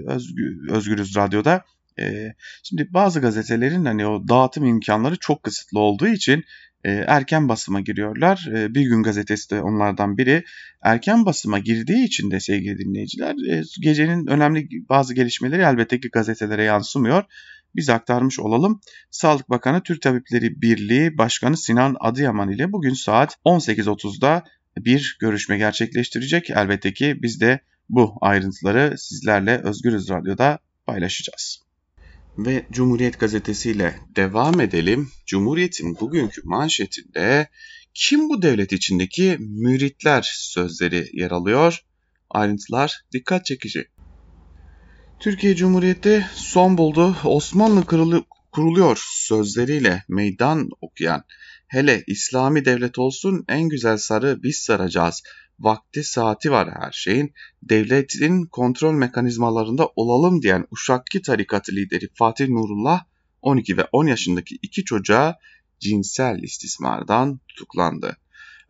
Özgür, 0.07 0.69
Özgürüz 0.71 1.17
Radyo'da. 1.17 1.65
E, 2.01 2.35
şimdi 2.63 2.89
bazı 2.95 3.21
gazetelerin 3.21 3.85
hani 3.85 4.07
o 4.07 4.29
dağıtım 4.29 4.65
imkanları 4.65 5.17
çok 5.17 5.43
kısıtlı 5.43 5.79
olduğu 5.81 6.09
için 6.09 6.45
e, 6.85 6.91
erken 6.91 7.49
basıma 7.49 7.81
giriyorlar. 7.81 8.49
E, 8.55 8.75
bir 8.75 8.83
gün 8.83 9.03
gazetesi 9.03 9.51
de 9.51 9.63
onlardan 9.63 10.19
biri. 10.19 10.45
Erken 10.83 11.27
basıma 11.27 11.59
girdiği 11.59 12.05
için 12.05 12.31
de 12.31 12.41
sevgili 12.41 12.79
dinleyiciler 12.79 13.35
e, 13.53 13.63
gecenin 13.81 14.27
önemli 14.27 14.69
bazı 14.89 15.15
gelişmeleri 15.15 15.63
elbette 15.63 16.01
ki 16.01 16.09
gazetelere 16.09 16.65
yansımıyor. 16.65 17.25
Biz 17.77 17.89
aktarmış 17.89 18.41
olalım. 18.41 18.81
Sağlık 19.11 19.51
Bakanı 19.51 19.83
Türk 19.83 20.03
Tabipleri 20.03 20.63
Birliği 20.63 21.19
Başkanı 21.19 21.57
Sinan 21.57 21.97
Adıyaman 22.01 22.51
ile 22.51 22.73
bugün 22.73 22.95
saat 22.95 23.39
18.30'da 23.45 24.45
bir 24.85 25.17
görüşme 25.21 25.59
gerçekleştirecek. 25.59 26.51
Elbette 26.51 26.93
ki 26.93 27.19
biz 27.23 27.41
de 27.41 27.61
bu 27.89 28.15
ayrıntıları 28.21 28.99
sizlerle 28.99 29.59
Özgürüz 29.59 30.11
Radyo'da 30.11 30.59
paylaşacağız. 30.87 31.63
Ve 32.39 32.67
Cumhuriyet 32.73 33.21
Gazetesi 33.21 33.71
ile 33.71 33.95
devam 34.17 34.61
edelim. 34.61 35.11
Cumhuriyet'in 35.27 36.01
bugünkü 36.01 36.43
manşetinde 36.45 37.49
kim 37.95 38.29
bu 38.29 38.43
devlet 38.43 38.73
içindeki 38.73 39.37
müritler 39.41 40.31
sözleri 40.35 41.11
yer 41.13 41.31
alıyor. 41.31 41.85
Ayrıntılar 42.31 43.05
dikkat 43.13 43.47
çekici. 43.47 43.89
Türkiye 45.21 45.57
Cumhuriyeti 45.57 46.27
son 46.35 46.79
buldu. 46.79 47.17
Osmanlı 47.25 47.87
kırılı, 47.87 48.25
kuruluyor 48.53 48.99
sözleriyle 49.03 50.05
meydan 50.09 50.71
okuyan 50.81 51.25
hele 51.69 52.05
İslami 52.07 52.65
devlet 52.65 52.99
olsun 52.99 53.45
en 53.49 53.69
güzel 53.69 53.97
sarı 53.97 54.43
biz 54.43 54.57
saracağız. 54.57 55.23
Vakti 55.59 56.05
saati 56.05 56.51
var 56.51 56.69
her 56.81 56.93
şeyin. 56.93 57.33
Devletin 57.63 58.47
kontrol 58.47 58.93
mekanizmalarında 58.93 59.89
olalım 59.97 60.43
diyen 60.43 60.67
Uşakki 60.71 61.23
tarikatı 61.23 61.73
lideri 61.73 62.09
Fatih 62.15 62.49
Nurullah 62.49 63.05
12 63.43 63.77
ve 63.77 63.85
10 63.93 64.07
yaşındaki 64.07 64.59
iki 64.63 64.85
çocuğa 64.85 65.37
cinsel 65.81 66.43
istismardan 66.43 67.41
tutuklandı. 67.49 68.17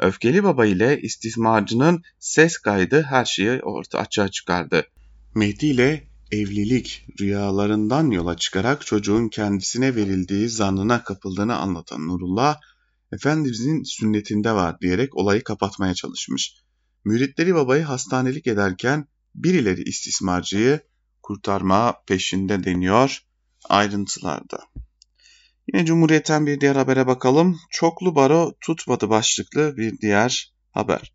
Öfkeli 0.00 0.44
Baba 0.44 0.66
ile 0.66 1.00
istismarcının 1.00 2.02
ses 2.18 2.58
kaydı 2.58 3.02
her 3.02 3.24
şeyi 3.24 3.62
orta 3.62 3.98
açığa 3.98 4.28
çıkardı. 4.28 4.86
Mehdi 5.34 5.66
ile 5.66 6.08
evlilik 6.32 7.06
rüyalarından 7.20 8.10
yola 8.10 8.36
çıkarak 8.36 8.86
çocuğun 8.86 9.28
kendisine 9.28 9.94
verildiği 9.94 10.48
zannına 10.48 11.04
kapıldığını 11.04 11.56
anlatan 11.56 12.08
Nurullah, 12.08 12.60
Efendimizin 13.12 13.82
sünnetinde 13.82 14.52
var 14.52 14.80
diyerek 14.80 15.16
olayı 15.16 15.44
kapatmaya 15.44 15.94
çalışmış. 15.94 16.54
Müritleri 17.04 17.54
babayı 17.54 17.82
hastanelik 17.82 18.46
ederken 18.46 19.06
birileri 19.34 19.82
istismarcıyı 19.82 20.80
kurtarma 21.22 22.02
peşinde 22.06 22.64
deniyor 22.64 23.22
ayrıntılarda. 23.68 24.58
Yine 25.72 25.86
Cumhuriyet'ten 25.86 26.46
bir 26.46 26.60
diğer 26.60 26.76
habere 26.76 27.06
bakalım. 27.06 27.58
Çoklu 27.70 28.14
baro 28.14 28.52
tutmadı 28.60 29.10
başlıklı 29.10 29.76
bir 29.76 29.98
diğer 29.98 30.54
haber. 30.70 31.12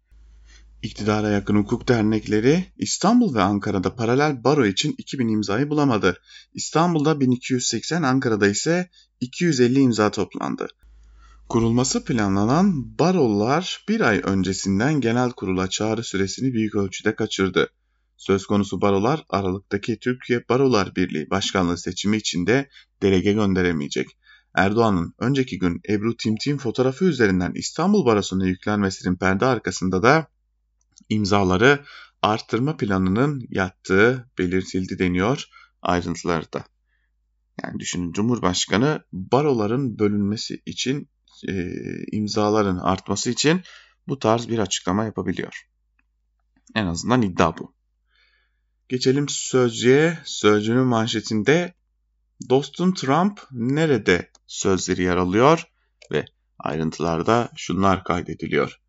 İktidara 0.82 1.30
yakın 1.30 1.56
hukuk 1.56 1.88
dernekleri 1.88 2.66
İstanbul 2.78 3.36
ve 3.36 3.42
Ankara'da 3.42 3.96
paralel 3.96 4.44
baro 4.44 4.66
için 4.66 4.96
2000 4.98 5.28
imzayı 5.28 5.70
bulamadı. 5.70 6.22
İstanbul'da 6.54 7.20
1280, 7.20 8.04
Ankara'da 8.04 8.48
ise 8.48 8.90
250 9.20 9.80
imza 9.80 10.12
toplandı. 10.12 10.68
Kurulması 11.54 12.06
planlanan 12.06 13.00
barolar 13.00 13.86
bir 13.90 14.02
ay 14.02 14.22
öncesinden 14.24 15.02
genel 15.02 15.32
kurula 15.32 15.70
çağrı 15.70 16.04
süresini 16.04 16.54
büyük 16.54 16.76
ölçüde 16.76 17.16
kaçırdı. 17.16 17.70
Söz 18.18 18.46
konusu 18.46 18.82
barolar 18.82 19.24
Aralık'taki 19.30 20.00
Türkiye 20.00 20.50
Barolar 20.50 20.96
Birliği 20.96 21.30
Başkanlığı 21.30 21.78
seçimi 21.78 22.18
için 22.18 22.48
de 22.48 22.70
delege 23.02 23.34
gönderemeyecek. 23.34 24.08
Erdoğan'ın 24.56 25.14
önceki 25.20 25.60
gün 25.60 25.82
Ebru 25.90 26.18
Timtim 26.18 26.58
fotoğrafı 26.58 27.06
üzerinden 27.06 27.52
İstanbul 27.56 28.06
Barosu'na 28.06 28.48
yüklenmesinin 28.48 29.16
perde 29.16 29.46
arkasında 29.46 30.04
da 30.04 30.28
imzaları 31.10 31.86
arttırma 32.22 32.78
planının 32.78 33.48
yattığı 33.50 34.30
belirtildi 34.38 35.00
deniyor 35.00 35.46
ayrıntılarda. 35.82 36.66
Yani 37.64 37.80
düşünün 37.80 38.12
Cumhurbaşkanı 38.12 39.04
baroların 39.12 40.00
bölünmesi 40.00 40.62
için 40.66 41.10
e, 41.48 41.74
imzaların 42.12 42.78
artması 42.78 43.30
için 43.30 43.62
bu 44.08 44.20
tarz 44.20 44.50
bir 44.50 44.60
açıklama 44.60 45.06
yapabiliyor. 45.06 45.68
En 46.76 46.86
azından 46.86 47.22
iddia 47.22 47.58
bu. 47.58 47.74
Geçelim 48.90 49.30
Sözcü'ye. 49.30 50.20
Sözcü'nün 50.26 50.86
manşetinde 50.86 51.74
dostum 52.50 52.94
Trump 52.94 53.42
nerede 53.52 54.32
sözleri 54.48 55.02
yer 55.04 55.18
alıyor 55.18 55.64
ve 56.12 56.26
ayrıntılarda 56.60 57.50
şunlar 57.56 58.04
kaydediliyor. 58.04 58.80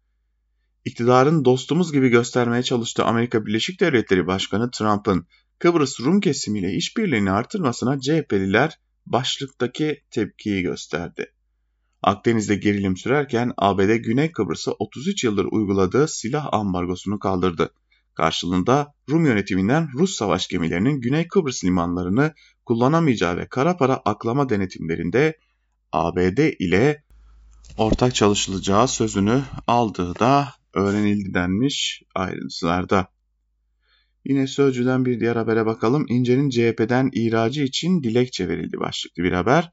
iktidarın 0.84 1.44
dostumuz 1.44 1.92
gibi 1.92 2.08
göstermeye 2.08 2.62
çalıştığı 2.62 3.04
Amerika 3.04 3.46
Birleşik 3.46 3.80
Devletleri 3.80 4.26
Başkanı 4.26 4.70
Trump'ın 4.70 5.26
Kıbrıs 5.58 6.00
Rum 6.00 6.20
kesimiyle 6.20 6.72
işbirliğini 6.72 7.30
artırmasına 7.30 8.00
CHP'liler 8.00 8.78
başlıktaki 9.06 10.02
tepkiyi 10.10 10.62
gösterdi. 10.62 11.33
Akdeniz'de 12.04 12.56
gerilim 12.56 12.96
sürerken 12.96 13.52
ABD 13.56 13.96
Güney 13.96 14.32
Kıbrıs'a 14.32 14.72
33 14.72 15.24
yıldır 15.24 15.44
uyguladığı 15.50 16.08
silah 16.08 16.48
ambargosunu 16.52 17.18
kaldırdı. 17.18 17.74
Karşılığında 18.14 18.94
Rum 19.10 19.26
yönetiminden 19.26 19.88
Rus 19.94 20.16
savaş 20.16 20.48
gemilerinin 20.48 21.00
Güney 21.00 21.28
Kıbrıs 21.28 21.64
limanlarını 21.64 22.34
kullanamayacağı 22.64 23.36
ve 23.36 23.46
kara 23.48 23.76
para 23.76 24.00
aklama 24.04 24.48
denetimlerinde 24.48 25.38
ABD 25.92 26.38
ile 26.58 27.02
ortak 27.76 28.14
çalışılacağı 28.14 28.88
sözünü 28.88 29.42
aldığı 29.66 30.18
da 30.18 30.48
öğrenildi 30.74 31.34
denmiş 31.34 32.02
ayrıntılarda. 32.14 33.08
Yine 34.24 34.46
Sözcü'den 34.46 35.04
bir 35.04 35.20
diğer 35.20 35.36
habere 35.36 35.66
bakalım. 35.66 36.06
İnce'nin 36.08 36.50
CHP'den 36.50 37.10
ihracı 37.12 37.62
için 37.62 38.02
dilekçe 38.02 38.48
verildi 38.48 38.78
başlıklı 38.78 39.22
bir 39.22 39.32
haber. 39.32 39.72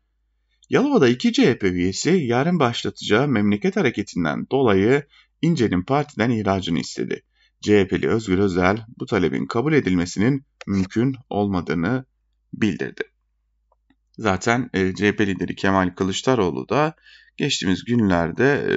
Yalova'da 0.72 1.08
iki 1.08 1.34
CHP 1.34 1.64
üyesi 1.64 2.10
yarın 2.10 2.60
başlatacağı 2.60 3.28
memleket 3.28 3.76
hareketinden 3.76 4.48
dolayı 4.52 5.04
İnce'nin 5.42 5.84
partiden 5.84 6.30
ihracını 6.30 6.80
istedi. 6.80 7.22
CHP'li 7.62 8.08
Özgür 8.08 8.38
Özel 8.38 8.86
bu 9.00 9.06
talebin 9.06 9.46
kabul 9.46 9.74
edilmesinin 9.74 10.46
mümkün 10.68 11.16
olmadığını 11.30 12.06
bildirdi. 12.54 13.04
Zaten 14.18 14.70
e, 14.74 14.96
CHP 14.96 15.22
lideri 15.22 15.56
Kemal 15.56 15.90
Kılıçdaroğlu 15.96 16.70
da 16.70 16.96
geçtiğimiz 17.38 17.84
günlerde 17.84 18.66
e, 18.70 18.74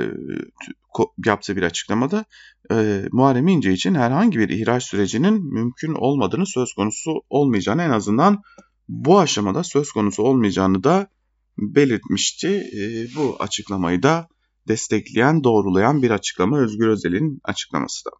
yaptığı 1.26 1.56
bir 1.56 1.62
açıklamada 1.62 2.24
e, 2.70 3.04
Muharrem 3.12 3.48
İnce 3.48 3.72
için 3.72 3.94
herhangi 3.94 4.38
bir 4.38 4.48
ihraç 4.48 4.84
sürecinin 4.84 5.54
mümkün 5.54 5.94
olmadığını 5.94 6.46
söz 6.46 6.72
konusu 6.72 7.12
olmayacağını 7.30 7.82
en 7.82 7.90
azından 7.90 8.42
bu 8.88 9.18
aşamada 9.18 9.64
söz 9.64 9.92
konusu 9.92 10.22
olmayacağını 10.22 10.84
da 10.84 11.13
belirtmişti. 11.58 12.48
E, 12.48 13.14
bu 13.16 13.36
açıklamayı 13.38 14.02
da 14.02 14.28
destekleyen, 14.68 15.44
doğrulayan 15.44 16.02
bir 16.02 16.10
açıklama 16.10 16.60
Özgür 16.60 16.88
Özel'in 16.88 17.40
açıklaması 17.44 18.04
da. 18.04 18.10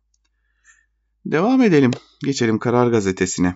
Devam 1.26 1.62
edelim. 1.62 1.90
Geçelim 2.24 2.58
Karar 2.58 2.90
Gazetesi'ne. 2.90 3.54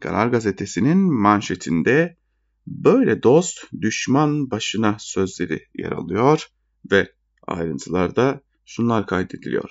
Karar 0.00 0.26
Gazetesi'nin 0.26 0.98
manşetinde 0.98 2.16
böyle 2.66 3.22
dost 3.22 3.58
düşman 3.80 4.50
başına 4.50 4.96
sözleri 4.98 5.66
yer 5.74 5.92
alıyor 5.92 6.46
ve 6.90 7.12
ayrıntılarda 7.46 8.40
şunlar 8.64 9.06
kaydediliyor. 9.06 9.70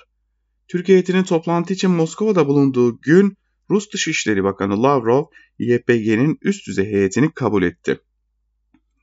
Türkiye 0.68 0.96
heyetinin 0.96 1.22
toplantı 1.22 1.74
için 1.74 1.90
Moskova'da 1.90 2.48
bulunduğu 2.48 3.00
gün 3.00 3.36
Rus 3.70 3.92
Dışişleri 3.92 4.44
Bakanı 4.44 4.82
Lavrov, 4.82 5.24
YPG'nin 5.58 6.38
üst 6.42 6.66
düzey 6.66 6.84
heyetini 6.84 7.32
kabul 7.32 7.62
etti. 7.62 8.00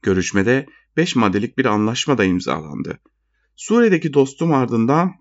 Görüşmede 0.02 0.66
5 0.98 1.16
maddelik 1.16 1.58
bir 1.58 1.66
anlaşma 1.66 2.18
da 2.18 2.24
imzalandı. 2.24 3.00
Suriye'deki 3.56 4.14
dostum 4.14 4.54
ardından 4.54 5.12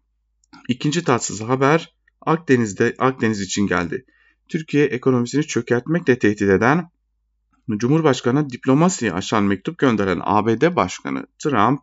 ikinci 0.69 1.05
tatsız 1.05 1.41
haber 1.41 1.95
Akdeniz'de 2.21 2.95
Akdeniz 2.99 3.41
için 3.41 3.67
geldi. 3.67 4.05
Türkiye 4.49 4.87
ekonomisini 4.87 5.47
çökertmekle 5.47 6.19
tehdit 6.19 6.43
eden 6.43 6.91
Cumhurbaşkanı 7.77 8.51
diplomasiyi 8.51 9.12
aşan 9.12 9.45
mektup 9.45 9.79
gönderen 9.79 10.21
ABD 10.23 10.77
Başkanı 10.77 11.27
Trump, 11.38 11.81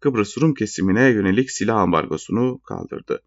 Kıbrıs 0.00 0.38
Rum 0.38 0.54
kesimine 0.54 1.08
yönelik 1.08 1.50
silah 1.50 1.76
ambargosunu 1.76 2.60
kaldırdı. 2.60 3.22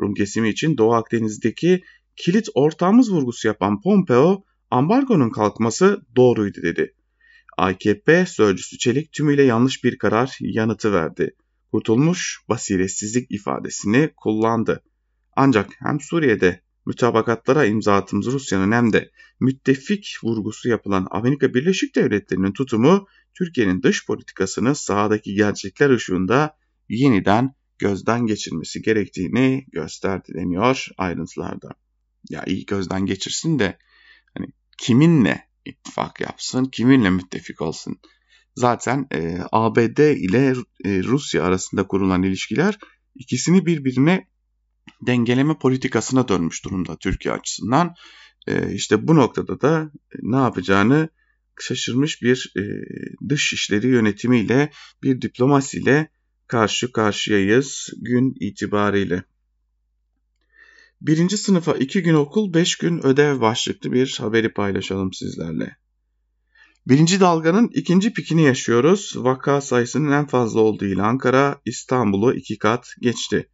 Rum 0.00 0.14
kesimi 0.14 0.48
için 0.48 0.78
Doğu 0.78 0.94
Akdeniz'deki 0.94 1.82
kilit 2.16 2.48
ortağımız 2.54 3.12
vurgusu 3.12 3.48
yapan 3.48 3.80
Pompeo, 3.80 4.44
ambargonun 4.70 5.30
kalkması 5.30 6.02
doğruydu 6.16 6.62
dedi. 6.62 6.94
AKP 7.60 8.26
sözcüsü 8.26 8.78
Çelik 8.78 9.12
tümüyle 9.12 9.42
yanlış 9.42 9.84
bir 9.84 9.98
karar 9.98 10.36
yanıtı 10.40 10.92
verdi. 10.92 11.36
Kurtulmuş 11.72 12.40
basiretsizlik 12.48 13.30
ifadesini 13.30 14.10
kullandı. 14.16 14.82
Ancak 15.36 15.70
hem 15.78 16.00
Suriye'de 16.00 16.62
mütabakatlara 16.86 17.64
imza 17.64 17.94
attığımız 17.96 18.26
Rusya'nın 18.26 18.72
hem 18.72 18.92
de 18.92 19.10
müttefik 19.40 20.16
vurgusu 20.22 20.68
yapılan 20.68 21.06
Amerika 21.10 21.54
Birleşik 21.54 21.96
Devletleri'nin 21.96 22.52
tutumu 22.52 23.06
Türkiye'nin 23.34 23.82
dış 23.82 24.06
politikasını 24.06 24.74
sahadaki 24.74 25.34
gerçekler 25.34 25.90
ışığında 25.90 26.56
yeniden 26.88 27.54
gözden 27.78 28.26
geçirmesi 28.26 28.82
gerektiğini 28.82 29.66
gösterdi 29.72 30.32
deniyor 30.34 30.86
ayrıntılarda. 30.98 31.68
Ya 32.30 32.44
iyi 32.46 32.66
gözden 32.66 33.06
geçirsin 33.06 33.58
de 33.58 33.78
hani 34.34 34.46
kiminle 34.78 35.49
ittifak 35.70 36.20
yapsın, 36.20 36.64
kiminle 36.64 37.10
müttefik 37.10 37.62
olsun. 37.62 37.98
Zaten 38.56 39.06
e, 39.12 39.38
ABD 39.52 39.98
ile 39.98 40.54
e, 40.84 41.02
Rusya 41.02 41.44
arasında 41.44 41.86
kurulan 41.86 42.22
ilişkiler 42.22 42.78
ikisini 43.14 43.66
birbirine 43.66 44.28
dengeleme 45.06 45.58
politikasına 45.58 46.28
dönmüş 46.28 46.64
durumda 46.64 46.96
Türkiye 46.96 47.34
açısından. 47.34 47.94
E, 48.46 48.74
işte 48.74 49.08
bu 49.08 49.16
noktada 49.16 49.60
da 49.60 49.90
e, 50.14 50.16
ne 50.22 50.36
yapacağını 50.36 51.08
şaşırmış 51.60 52.22
bir 52.22 52.52
e, 52.56 52.62
dış 53.28 53.52
işleri 53.52 53.86
yönetimiyle, 53.86 54.70
bir 55.02 55.22
diplomasiyle 55.22 56.10
karşı 56.46 56.92
karşıyayız 56.92 57.88
gün 57.96 58.34
itibariyle. 58.40 59.24
Birinci 61.00 61.38
sınıfa 61.38 61.72
iki 61.72 62.02
gün 62.02 62.14
okul, 62.14 62.54
beş 62.54 62.76
gün 62.76 63.06
ödev 63.06 63.40
başlıklı 63.40 63.92
bir 63.92 64.16
haberi 64.20 64.52
paylaşalım 64.52 65.12
sizlerle. 65.12 65.76
Birinci 66.86 67.20
dalganın 67.20 67.70
ikinci 67.74 68.12
pikini 68.12 68.42
yaşıyoruz. 68.42 69.14
Vaka 69.16 69.60
sayısının 69.60 70.12
en 70.12 70.26
fazla 70.26 70.60
olduğu 70.60 70.84
ile 70.84 71.02
Ankara, 71.02 71.60
İstanbul'u 71.64 72.34
iki 72.34 72.58
kat 72.58 72.86
geçti. 73.00 73.48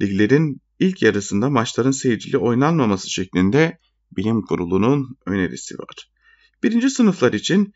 Liglerin 0.00 0.62
ilk 0.78 1.02
yarısında 1.02 1.50
maçların 1.50 1.90
seyircili 1.90 2.38
oynanmaması 2.38 3.10
şeklinde 3.10 3.78
bilim 4.16 4.42
kurulunun 4.42 5.16
önerisi 5.26 5.78
var. 5.78 6.12
Birinci 6.62 6.90
sınıflar 6.90 7.32
için 7.32 7.72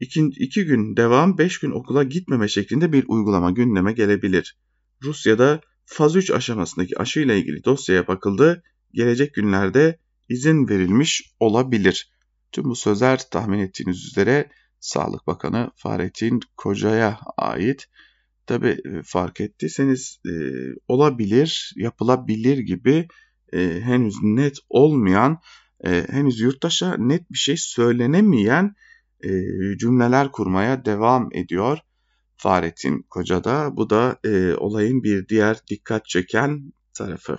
iki, 0.00 0.20
iki 0.20 0.64
gün 0.64 0.96
devam, 0.96 1.38
beş 1.38 1.58
gün 1.58 1.70
okula 1.70 2.02
gitmeme 2.02 2.48
şeklinde 2.48 2.92
bir 2.92 3.04
uygulama 3.08 3.50
gündeme 3.50 3.92
gelebilir. 3.92 4.56
Rusya'da 5.02 5.60
faz 5.92 6.16
3 6.16 6.30
aşamasındaki 6.30 6.98
aşı 6.98 7.20
ile 7.20 7.38
ilgili 7.38 7.64
dosyaya 7.64 8.08
bakıldı. 8.08 8.62
Gelecek 8.92 9.34
günlerde 9.34 9.98
izin 10.28 10.68
verilmiş 10.68 11.32
olabilir. 11.40 12.12
Tüm 12.52 12.64
bu 12.64 12.76
sözler 12.76 13.30
tahmin 13.30 13.58
ettiğiniz 13.58 14.06
üzere 14.06 14.50
Sağlık 14.80 15.26
Bakanı 15.26 15.70
Fahrettin 15.76 16.40
Koca'ya 16.56 17.20
ait. 17.36 17.86
Tabi 18.46 18.68
e, 18.68 19.02
fark 19.04 19.40
ettiyseniz 19.40 20.18
e, 20.26 20.32
olabilir, 20.88 21.72
yapılabilir 21.76 22.58
gibi 22.58 23.08
e, 23.52 23.80
henüz 23.80 24.14
net 24.22 24.56
olmayan, 24.68 25.38
e, 25.84 26.06
henüz 26.10 26.40
yurttaşa 26.40 26.96
net 26.96 27.30
bir 27.30 27.38
şey 27.38 27.56
söylenemeyen 27.56 28.74
e, 29.24 29.28
cümleler 29.78 30.32
kurmaya 30.32 30.84
devam 30.84 31.28
ediyor. 31.32 31.78
Fahrettin 32.42 33.02
Koca 33.10 33.44
da 33.44 33.76
bu 33.76 33.90
da 33.90 34.18
e, 34.24 34.54
olayın 34.54 35.02
bir 35.02 35.28
diğer 35.28 35.58
dikkat 35.70 36.06
çeken 36.06 36.72
tarafı. 36.94 37.38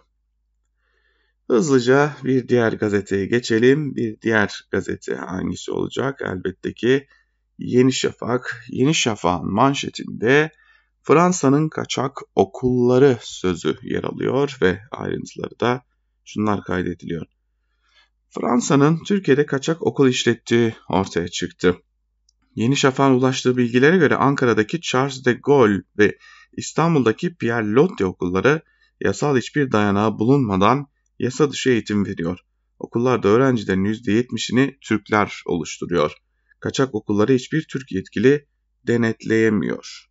Hızlıca 1.48 2.14
bir 2.24 2.48
diğer 2.48 2.74
gazeteye 2.74 3.26
geçelim. 3.26 3.96
Bir 3.96 4.22
diğer 4.22 4.68
gazete 4.72 5.16
hangisi 5.16 5.72
olacak? 5.72 6.22
Elbette 6.26 6.74
ki 6.74 7.08
Yeni 7.60 7.94
Şafak. 7.94 8.66
Yeni 8.70 8.96
Şafak'ın 8.96 9.54
manşetinde 9.54 10.52
Fransa'nın 11.02 11.70
kaçak 11.70 12.18
okulları 12.36 13.18
sözü 13.22 13.78
yer 13.82 14.04
alıyor 14.04 14.58
ve 14.62 14.80
ayrıntıları 14.92 15.60
da 15.60 15.84
şunlar 16.26 16.64
kaydediliyor. 16.64 17.26
Fransa'nın 18.30 19.04
Türkiye'de 19.04 19.46
kaçak 19.46 19.82
okul 19.82 20.08
işlettiği 20.08 20.76
ortaya 20.90 21.28
çıktı. 21.28 21.76
Yeni 22.56 22.78
Şafak'ın 22.78 23.14
ulaştığı 23.14 23.58
bilgilere 23.58 23.98
göre 23.98 24.16
Ankara'daki 24.16 24.82
Charles 24.82 25.26
de 25.26 25.34
Gaulle 25.34 25.82
ve 25.98 26.18
İstanbul'daki 26.58 27.36
Pierre 27.36 27.72
Lotte 27.72 28.06
okulları 28.06 28.62
yasal 29.02 29.38
hiçbir 29.38 29.72
dayanağı 29.72 30.20
bulunmadan 30.20 30.88
yasa 31.20 31.52
dışı 31.52 31.70
eğitim 31.70 32.06
veriyor. 32.06 32.40
Okullarda 32.80 33.28
öğrencilerin 33.28 33.86
%70'ini 33.86 34.78
Türkler 34.82 35.42
oluşturuyor. 35.46 36.12
Kaçak 36.60 36.96
okulları 36.96 37.34
hiçbir 37.34 37.68
Türk 37.68 37.92
yetkili 37.92 38.48
denetleyemiyor. 38.88 40.10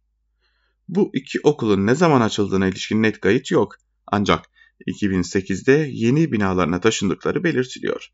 Bu 0.89 1.11
iki 1.15 1.41
okulun 1.43 1.87
ne 1.87 1.95
zaman 1.95 2.21
açıldığına 2.21 2.67
ilişkin 2.67 3.03
net 3.03 3.21
kayıt 3.21 3.51
yok. 3.51 3.77
Ancak 4.07 4.51
2008'de 4.87 5.89
yeni 5.91 6.33
binalarına 6.33 6.81
taşındıkları 6.81 7.45
belirtiliyor. 7.45 8.09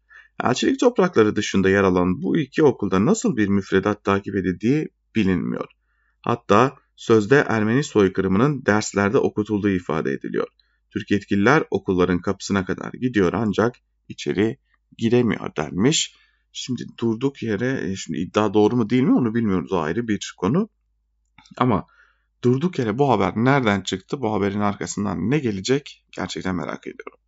Elçilik 0.44 0.80
toprakları 0.80 1.36
dışında 1.36 1.70
yer 1.70 1.82
alan 1.82 2.22
bu 2.22 2.38
iki 2.38 2.62
okulda 2.62 3.04
nasıl 3.04 3.36
bir 3.36 3.48
müfredat 3.48 4.04
takip 4.04 4.34
edildiği 4.36 4.88
bilinmiyor. 5.14 5.68
Hatta 6.20 6.76
sözde 6.96 7.44
Ermeni 7.48 7.84
soykırımının 7.84 8.66
derslerde 8.66 9.18
okutulduğu 9.18 9.68
ifade 9.68 10.12
ediliyor. 10.12 10.46
Türk 10.92 11.10
yetkililer 11.10 11.64
okulların 11.70 12.20
kapısına 12.20 12.64
kadar 12.64 12.92
gidiyor 12.92 13.32
ancak 13.32 13.76
içeri 14.08 14.58
giremiyor 14.98 15.56
denmiş. 15.56 16.14
Şimdi 16.52 16.82
durduk 16.98 17.42
yere, 17.42 17.90
e, 17.90 17.96
şimdi 17.96 18.18
iddia 18.18 18.54
doğru 18.54 18.76
mu 18.76 18.90
değil 18.90 19.02
mi 19.02 19.14
onu 19.14 19.34
bilmiyoruz 19.34 19.72
ayrı 19.72 20.08
bir 20.08 20.34
konu. 20.38 20.68
Ama 21.56 21.86
durduk 22.44 22.78
yere 22.78 22.98
bu 22.98 23.10
haber 23.10 23.32
nereden 23.36 23.80
çıktı? 23.80 24.20
Bu 24.20 24.32
haberin 24.32 24.60
arkasından 24.60 25.30
ne 25.30 25.38
gelecek? 25.38 26.04
Gerçekten 26.16 26.54
merak 26.54 26.86
ediyorum. 26.86 27.18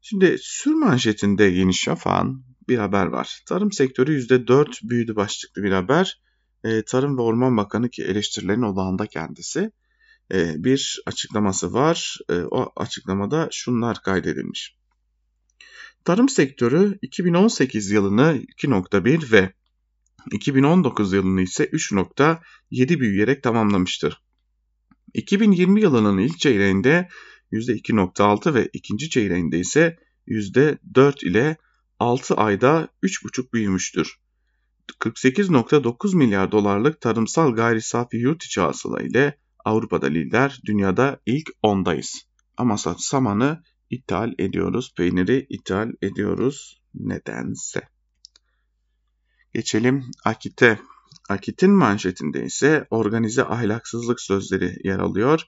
Şimdi 0.00 0.36
sür 0.40 0.74
manşetinde 0.74 1.44
Yeni 1.44 1.74
Şafak'ın 1.74 2.44
bir 2.68 2.78
haber 2.78 3.06
var. 3.06 3.42
Tarım 3.46 3.72
sektörü 3.72 4.20
%4 4.20 4.78
büyüdü 4.82 5.16
başlıklı 5.16 5.62
bir 5.62 5.72
haber. 5.72 6.20
E, 6.64 6.82
Tarım 6.82 7.18
ve 7.18 7.22
Orman 7.22 7.56
Bakanı 7.56 7.90
ki 7.90 8.02
eleştirilerin 8.02 8.62
odağında 8.62 9.06
kendisi 9.06 9.72
e, 10.32 10.64
bir 10.64 11.02
açıklaması 11.06 11.72
var. 11.72 12.18
E, 12.30 12.34
o 12.34 12.72
açıklamada 12.76 13.48
şunlar 13.52 14.02
kaydedilmiş. 14.02 14.76
Tarım 16.04 16.28
sektörü 16.28 16.98
2018 17.02 17.90
yılını 17.90 18.42
2.1 18.58 19.32
ve 19.32 19.52
2019 20.32 21.12
yılını 21.12 21.42
ise 21.42 21.64
3.7 21.64 23.00
büyüyerek 23.00 23.42
tamamlamıştır. 23.42 24.22
2020 25.14 25.80
yılının 25.80 26.18
ilk 26.18 26.38
çeyreğinde 26.38 27.08
%2.6 27.52 28.54
ve 28.54 28.68
ikinci 28.72 29.10
çeyreğinde 29.10 29.58
ise 29.58 29.96
%4 30.28 31.26
ile 31.26 31.56
6 31.98 32.34
ayda 32.34 32.88
3.5 33.02 33.52
büyümüştür. 33.52 34.20
48.9 35.00 36.16
milyar 36.16 36.52
dolarlık 36.52 37.00
tarımsal 37.00 37.54
gayri 37.54 37.82
safi 37.82 38.16
yurt 38.16 38.44
içi 38.44 38.60
hasıla 38.60 39.02
ile 39.02 39.38
Avrupa'da 39.64 40.06
lider, 40.06 40.60
dünyada 40.64 41.20
ilk 41.26 41.48
10'dayız. 41.62 42.22
Ama 42.56 42.76
samanı 42.98 43.62
ithal 43.90 44.32
ediyoruz, 44.38 44.94
peyniri 44.96 45.46
ithal 45.48 45.92
ediyoruz 46.02 46.82
nedense. 46.94 47.88
Geçelim 49.54 50.10
Akit'e. 50.24 50.80
Akit'in 51.28 51.70
manşetinde 51.70 52.44
ise 52.44 52.86
organize 52.90 53.44
ahlaksızlık 53.44 54.20
sözleri 54.20 54.76
yer 54.84 54.98
alıyor. 54.98 55.46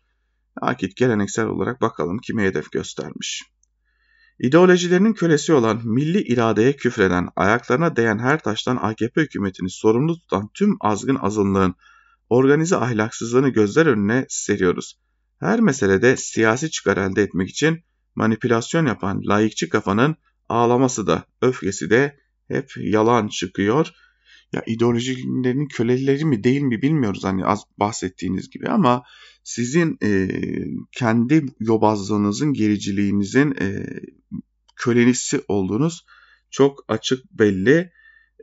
Akit 0.61 0.97
geleneksel 0.97 1.47
olarak 1.47 1.81
bakalım 1.81 2.19
kime 2.19 2.45
hedef 2.45 2.73
göstermiş. 2.73 3.43
İdeolojilerinin 4.38 5.12
kölesi 5.12 5.53
olan 5.53 5.81
milli 5.85 6.23
iradeye 6.23 6.77
küfreden, 6.77 7.29
ayaklarına 7.37 7.97
değen 7.97 8.19
her 8.19 8.43
taştan 8.43 8.77
AKP 8.77 9.23
hükümetini 9.23 9.71
sorumlu 9.71 10.19
tutan 10.19 10.51
tüm 10.55 10.77
azgın 10.81 11.19
azınlığın 11.21 11.75
organize 12.29 12.77
ahlaksızlığını 12.77 13.49
gözler 13.49 13.87
önüne 13.87 14.27
seriyoruz. 14.29 14.99
Her 15.41 15.61
meselede 15.61 16.17
siyasi 16.17 16.71
çıkar 16.71 16.97
elde 16.97 17.23
etmek 17.23 17.51
için 17.51 17.85
manipülasyon 18.15 18.87
yapan 18.87 19.23
layıkçı 19.25 19.69
kafanın 19.69 20.17
ağlaması 20.49 21.07
da 21.07 21.25
öfkesi 21.43 21.91
de 21.91 22.19
hep 22.49 22.73
yalan 22.77 23.29
çıkıyor. 23.29 23.93
Ya 24.53 24.62
ideolojilerinin 24.67 25.69
köleleri 25.69 26.25
mi 26.25 26.45
değil 26.45 26.62
mi 26.62 26.83
bilmiyoruz 26.83 27.25
hani 27.25 27.45
az 27.45 27.62
bahsettiğiniz 27.79 28.51
gibi 28.51 28.69
ama 28.69 29.03
sizin 29.45 29.99
e, 30.03 30.29
kendi 30.93 31.47
yobazlığınızın, 31.61 32.53
gericiliğinizin 32.53 33.55
e, 33.61 33.87
kölesi 34.77 35.41
olduğunuz 35.49 36.07
çok 36.51 36.85
açık 36.88 37.33
belli. 37.33 37.93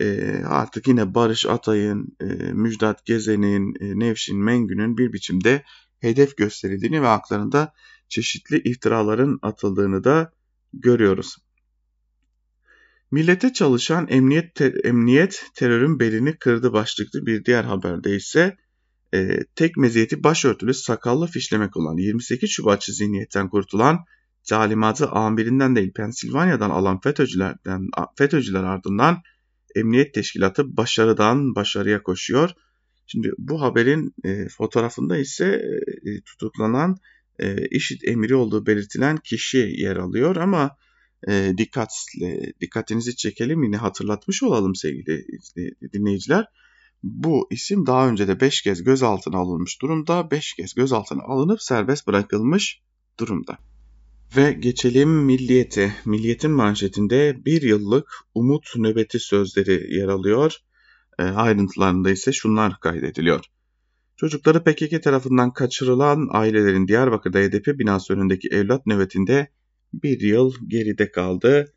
E, 0.02 0.36
artık 0.46 0.88
yine 0.88 1.16
Barış 1.16 1.46
Atay'ın, 1.46 2.18
e, 2.22 2.26
Müjdat 2.54 3.06
Gezen'in, 3.06 3.76
e, 3.80 4.00
Nevşin 4.00 4.44
Mengü'nün 4.44 4.98
bir 4.98 5.14
biçimde 5.14 5.64
hedef 6.00 6.38
gösterildiğini 6.38 7.02
ve 7.02 7.08
haklarında 7.08 7.74
çeşitli 8.10 8.62
iftiraların 8.70 9.40
atıldığını 9.42 10.04
da 10.04 10.32
görüyoruz. 10.74 11.38
Millete 13.12 13.54
çalışan 13.54 14.08
emniyet, 14.10 14.56
te, 14.56 14.74
emniyet 14.84 15.44
terörün 15.56 16.00
belini 16.00 16.38
kırdı 16.38 16.74
başlıklı 16.74 17.26
bir 17.26 17.46
diğer 17.46 17.64
haberde 17.64 18.16
ise 18.16 18.58
e, 19.14 19.40
tek 19.56 19.78
meziyeti 19.78 20.24
başörtülü 20.24 20.74
sakallı 20.74 21.28
fişlemek 21.28 21.78
olan 21.78 21.98
28 21.98 22.50
Şubatçı 22.50 22.94
zihniyetten 22.94 23.50
kurtulan 23.50 24.00
talimatı 24.50 25.10
amirinden 25.10 25.76
değil 25.76 25.94
Pensilvanya'dan 25.94 26.70
alan 26.70 27.00
FETÖ'cülerden, 27.00 27.88
FETÖ'cüler 28.18 28.64
ardından 28.64 29.22
emniyet 29.76 30.14
teşkilatı 30.14 30.78
başarıdan 30.78 31.56
başarıya 31.56 32.04
koşuyor. 32.04 32.50
Şimdi 33.08 33.32
bu 33.38 33.62
haberin 33.62 34.14
e, 34.24 34.48
fotoğrafında 34.50 35.18
ise 35.18 35.46
e, 36.06 36.22
tutuklanan 36.22 36.98
e, 37.40 37.68
IŞİD 37.68 38.02
emiri 38.04 38.36
olduğu 38.36 38.66
belirtilen 38.66 39.18
kişi 39.18 39.58
yer 39.58 39.96
alıyor 39.96 40.36
ama 40.36 40.78
e, 41.28 41.54
dikkatle 41.58 42.54
dikkatinizi 42.62 43.16
çekelim 43.16 43.64
yine 43.64 43.78
hatırlatmış 43.78 44.44
olalım 44.44 44.76
sevgili 44.76 45.26
dinleyiciler. 45.94 46.46
Bu 47.04 47.48
isim 47.52 47.86
daha 47.86 48.10
önce 48.10 48.28
de 48.28 48.40
5 48.40 48.62
kez 48.62 48.84
gözaltına 48.84 49.38
alınmış 49.38 49.82
durumda. 49.82 50.32
5 50.32 50.54
kez 50.54 50.74
gözaltına 50.74 51.24
alınıp 51.24 51.62
serbest 51.62 52.08
bırakılmış 52.08 52.82
durumda. 53.20 53.58
Ve 54.36 54.54
geçelim 54.54 55.10
milliyete. 55.10 55.96
Milliyetin 56.06 56.52
manşetinde 56.52 57.46
bir 57.46 57.62
yıllık 57.62 58.12
umut 58.36 58.76
nöbeti 58.76 59.20
sözleri 59.20 59.96
yer 59.96 60.08
alıyor. 60.08 60.56
E, 61.20 61.24
ayrıntılarında 61.24 62.12
ise 62.12 62.32
şunlar 62.32 62.80
kaydediliyor. 62.80 63.46
Çocukları 64.16 64.64
PKK 64.64 65.04
tarafından 65.04 65.54
kaçırılan 65.54 66.28
ailelerin 66.32 66.88
Diyarbakır'da 66.88 67.40
HDP 67.40 67.80
binası 67.80 68.14
önündeki 68.14 68.48
evlat 68.52 68.86
nöbetinde 68.86 69.48
bir 69.94 70.22
yıl 70.22 70.54
geride 70.68 71.12
kaldı. 71.12 71.74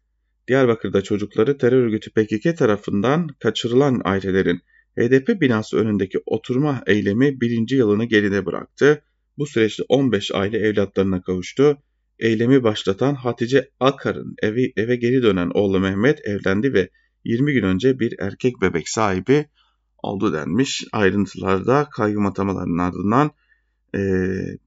Diyarbakır'da 0.48 1.03
çocukları 1.03 1.59
terör 1.59 1.85
örgütü 1.85 2.11
PKK 2.11 2.59
tarafından 2.59 3.29
kaçırılan 3.29 4.01
ailelerin 4.05 4.61
HDP 4.98 5.40
binası 5.40 5.77
önündeki 5.77 6.18
oturma 6.27 6.83
eylemi 6.87 7.40
birinci 7.40 7.77
yılını 7.77 8.05
geride 8.05 8.46
bıraktı. 8.46 9.03
Bu 9.38 9.46
süreçte 9.46 9.83
15 9.88 10.31
aile 10.35 10.59
evlatlarına 10.59 11.22
kavuştu. 11.22 11.79
Eylemi 12.18 12.62
başlatan 12.62 13.14
Hatice 13.14 13.70
Akar'ın 13.81 14.35
evi, 14.42 14.72
eve 14.77 14.96
geri 14.96 15.22
dönen 15.22 15.51
oğlu 15.55 15.81
Mehmet 15.81 16.27
evlendi 16.27 16.75
ve 16.75 16.88
20 17.25 17.53
gün 17.53 17.62
önce 17.62 17.98
bir 17.98 18.14
erkek 18.18 18.55
bebek 18.62 18.88
sahibi 18.88 19.46
oldu 20.03 20.33
denmiş. 20.33 20.85
Ayrıntılarda 20.92 21.88
kayyum 21.96 22.27
atamalarının 22.27 22.79
ardından 22.79 23.31
e, 23.94 24.00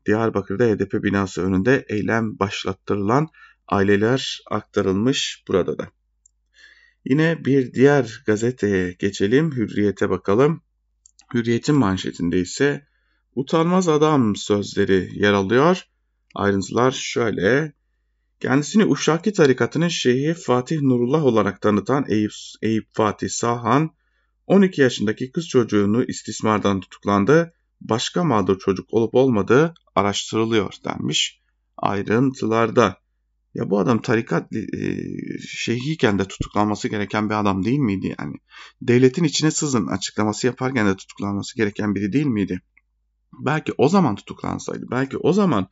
Diyarbakır'da 0.06 0.66
HDP 0.66 1.04
binası 1.04 1.42
önünde 1.42 1.86
eylem 1.90 2.40
başlattırılan 2.40 3.28
aileler 3.68 4.44
aktarılmış 4.52 5.44
burada 5.48 5.78
da. 5.78 5.88
Yine 7.06 7.46
bir 7.46 7.74
diğer 7.74 8.24
gazeteye 8.26 8.92
geçelim. 8.92 9.52
Hürriyet'e 9.52 10.10
bakalım. 10.10 10.62
Hürriyet'in 11.34 11.76
manşetinde 11.76 12.40
ise 12.40 12.88
utanmaz 13.36 13.88
adam 13.90 14.36
sözleri 14.36 15.10
yer 15.16 15.34
alıyor. 15.34 15.84
Ayrıntılar 16.36 16.92
şöyle. 16.92 17.74
Kendisini 18.40 18.86
Uşaki 18.86 19.34
tarikatının 19.34 19.88
şeyhi 19.88 20.34
Fatih 20.34 20.82
Nurullah 20.82 21.24
olarak 21.26 21.62
tanıtan 21.62 22.06
Eyüp, 22.10 22.32
Eyüp 22.62 22.88
Fatih 22.94 23.30
Sahan, 23.30 23.96
12 24.48 24.82
yaşındaki 24.82 25.32
kız 25.32 25.48
çocuğunu 25.48 26.04
istismardan 26.04 26.80
tutuklandı. 26.80 27.54
Başka 27.82 28.24
mağdur 28.24 28.60
çocuk 28.60 28.94
olup 28.94 29.16
olmadığı 29.16 29.74
araştırılıyor 29.96 30.74
denmiş 30.86 31.42
ayrıntılarda. 31.78 32.98
Ya 33.54 33.70
bu 33.70 33.80
adam 33.80 34.02
tarikat 34.02 34.54
e, 34.54 34.62
şeyhiyken 35.48 36.20
de 36.20 36.26
tutuklanması 36.26 36.88
gereken 36.88 37.30
bir 37.30 37.40
adam 37.40 37.66
değil 37.66 37.80
miydi 37.80 38.16
yani? 38.20 38.36
Devletin 38.82 39.24
içine 39.24 39.52
sızın 39.52 39.88
açıklaması 39.88 40.48
yaparken 40.48 40.88
de 40.88 40.96
tutuklanması 40.96 41.58
gereken 41.58 41.96
biri 41.96 42.14
değil 42.14 42.26
miydi? 42.26 42.62
Belki 43.46 43.74
o 43.78 43.90
zaman 43.90 44.16
tutuklansaydı, 44.16 44.86
belki 44.92 45.18
o 45.18 45.34
zaman 45.34 45.68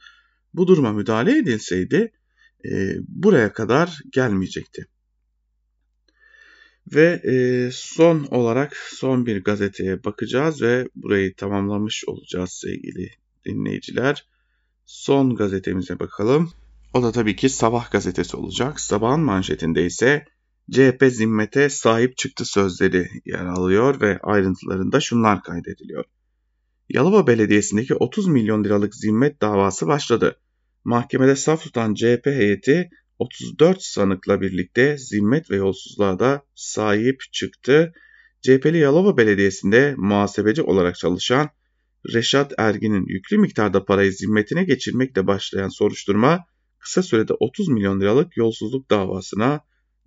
bu 0.54 0.68
duruma 0.68 0.94
müdahale 0.94 1.38
edilseydi 1.38 2.12
e, 2.66 2.96
buraya 3.08 3.54
kadar 3.54 4.00
gelmeyecekti. 4.12 4.88
Ve 6.96 7.22
e, 7.24 7.70
son 7.72 8.28
olarak 8.32 8.76
son 8.78 9.26
bir 9.26 9.44
gazeteye 9.44 10.04
bakacağız 10.04 10.62
ve 10.62 10.88
burayı 10.96 11.36
tamamlamış 11.36 12.04
olacağız 12.08 12.52
sevgili 12.52 13.10
dinleyiciler. 13.46 14.28
Son 14.86 15.36
gazetemize 15.36 16.00
bakalım. 16.00 16.52
O 16.94 17.04
da 17.04 17.12
tabii 17.12 17.36
ki 17.36 17.50
Sabah 17.50 17.92
gazetesi 17.92 18.38
olacak. 18.38 18.80
Sabahın 18.80 19.20
manşetinde 19.20 19.86
ise 19.86 20.26
CHP 20.72 21.04
zimmete 21.10 21.70
sahip 21.70 22.18
çıktı 22.18 22.46
sözleri 22.46 23.08
yer 23.26 23.46
alıyor 23.46 24.02
ve 24.02 24.20
ayrıntılarında 24.24 25.00
şunlar 25.00 25.44
kaydediliyor. 25.44 26.06
Yalova 26.90 27.28
Belediyesi'ndeki 27.28 27.96
30 27.96 28.28
milyon 28.28 28.64
liralık 28.64 28.96
zimmet 28.96 29.42
davası 29.42 29.88
başladı. 29.88 30.40
Mahkemede 30.84 31.36
saf 31.36 31.64
tutan 31.64 31.94
CHP 31.94 32.26
heyeti 32.26 32.90
34 33.20 33.82
sanıkla 33.82 34.42
birlikte 34.42 34.98
zimmet 34.98 35.52
ve 35.52 35.56
yolsuzluğa 35.56 36.20
da 36.20 36.42
sahip 36.56 37.22
çıktı. 37.32 37.94
CHP'li 38.42 38.78
Yalova 38.78 39.18
Belediyesi'nde 39.18 39.96
muhasebeci 39.98 40.62
olarak 40.62 40.96
çalışan 40.96 41.50
Reşat 42.14 42.54
Ergin'in 42.58 43.06
yüklü 43.08 43.38
miktarda 43.38 43.86
parayı 43.86 44.12
zimmetine 44.12 44.64
geçirmekle 44.64 45.28
başlayan 45.28 45.70
soruşturma 45.70 46.46
kısa 46.80 47.04
sürede 47.04 47.34
30 47.34 47.68
milyon 47.68 48.02
liralık 48.02 48.38
yolsuzluk 48.38 48.90
davasına 48.90 49.62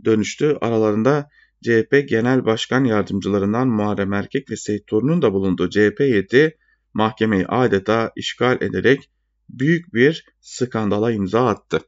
dönüştü. 0.05 0.57
Aralarında 0.61 1.29
CHP 1.65 2.09
Genel 2.09 2.45
Başkan 2.45 2.85
Yardımcılarından 2.85 3.69
Muharrem 3.69 4.13
Erkek 4.13 4.51
ve 4.51 4.57
Seyit 4.57 4.87
Torun'un 4.87 5.23
da 5.23 5.33
bulunduğu 5.33 5.71
CHP 5.71 6.01
heyeti 6.01 6.57
mahkemeyi 6.95 7.47
adeta 7.47 8.13
işgal 8.17 8.63
ederek 8.63 9.11
büyük 9.49 9.95
bir 9.95 10.25
skandala 10.41 11.13
imza 11.13 11.47
attı. 11.47 11.81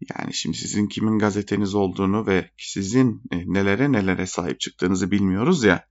Yani 0.00 0.34
şimdi 0.34 0.56
sizin 0.56 0.86
kimin 0.86 1.18
gazeteniz 1.18 1.74
olduğunu 1.74 2.26
ve 2.26 2.50
sizin 2.58 3.22
e, 3.32 3.36
nelere 3.46 3.92
nelere 3.92 4.26
sahip 4.26 4.60
çıktığınızı 4.60 5.10
bilmiyoruz 5.10 5.64
ya. 5.64 5.84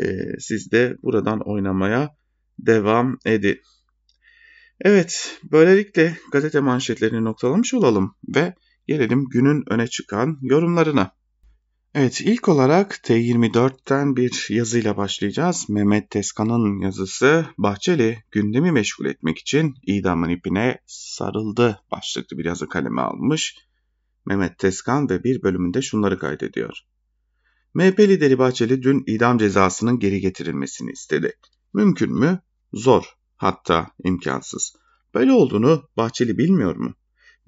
E, 0.00 0.02
siz 0.38 0.72
de 0.72 0.96
buradan 1.02 1.40
oynamaya 1.48 2.16
devam 2.58 3.18
edin. 3.24 3.60
Evet, 4.80 5.38
böylelikle 5.52 6.16
gazete 6.32 6.60
manşetlerini 6.60 7.24
noktalamış 7.24 7.74
olalım 7.74 8.16
ve 8.36 8.54
gelelim 8.86 9.24
günün 9.24 9.64
öne 9.70 9.86
çıkan 9.86 10.38
yorumlarına. 10.42 11.16
Evet 11.98 12.20
ilk 12.20 12.48
olarak 12.48 12.94
T24'ten 12.94 14.16
bir 14.16 14.46
yazıyla 14.50 14.96
başlayacağız. 14.96 15.68
Mehmet 15.68 16.10
Teskan'ın 16.10 16.80
yazısı 16.80 17.46
Bahçeli 17.58 18.24
gündemi 18.30 18.72
meşgul 18.72 19.06
etmek 19.06 19.38
için 19.38 19.74
idamın 19.86 20.28
ipine 20.28 20.78
sarıldı 20.86 21.80
başlıklı 21.90 22.38
bir 22.38 22.44
yazı 22.44 22.68
kaleme 22.68 23.00
almış. 23.00 23.56
Mehmet 24.26 24.58
Teskan 24.58 25.08
ve 25.10 25.24
bir 25.24 25.42
bölümünde 25.42 25.82
şunları 25.82 26.18
kaydediyor. 26.18 26.78
MHP 27.74 28.00
lideri 28.00 28.38
Bahçeli 28.38 28.82
dün 28.82 29.04
idam 29.06 29.38
cezasının 29.38 29.98
geri 29.98 30.20
getirilmesini 30.20 30.90
istedi. 30.90 31.32
Mümkün 31.74 32.12
mü? 32.18 32.40
Zor, 32.72 33.04
hatta 33.36 33.90
imkansız. 34.04 34.76
Böyle 35.14 35.32
olduğunu 35.32 35.88
Bahçeli 35.96 36.38
bilmiyor 36.38 36.76
mu? 36.76 36.94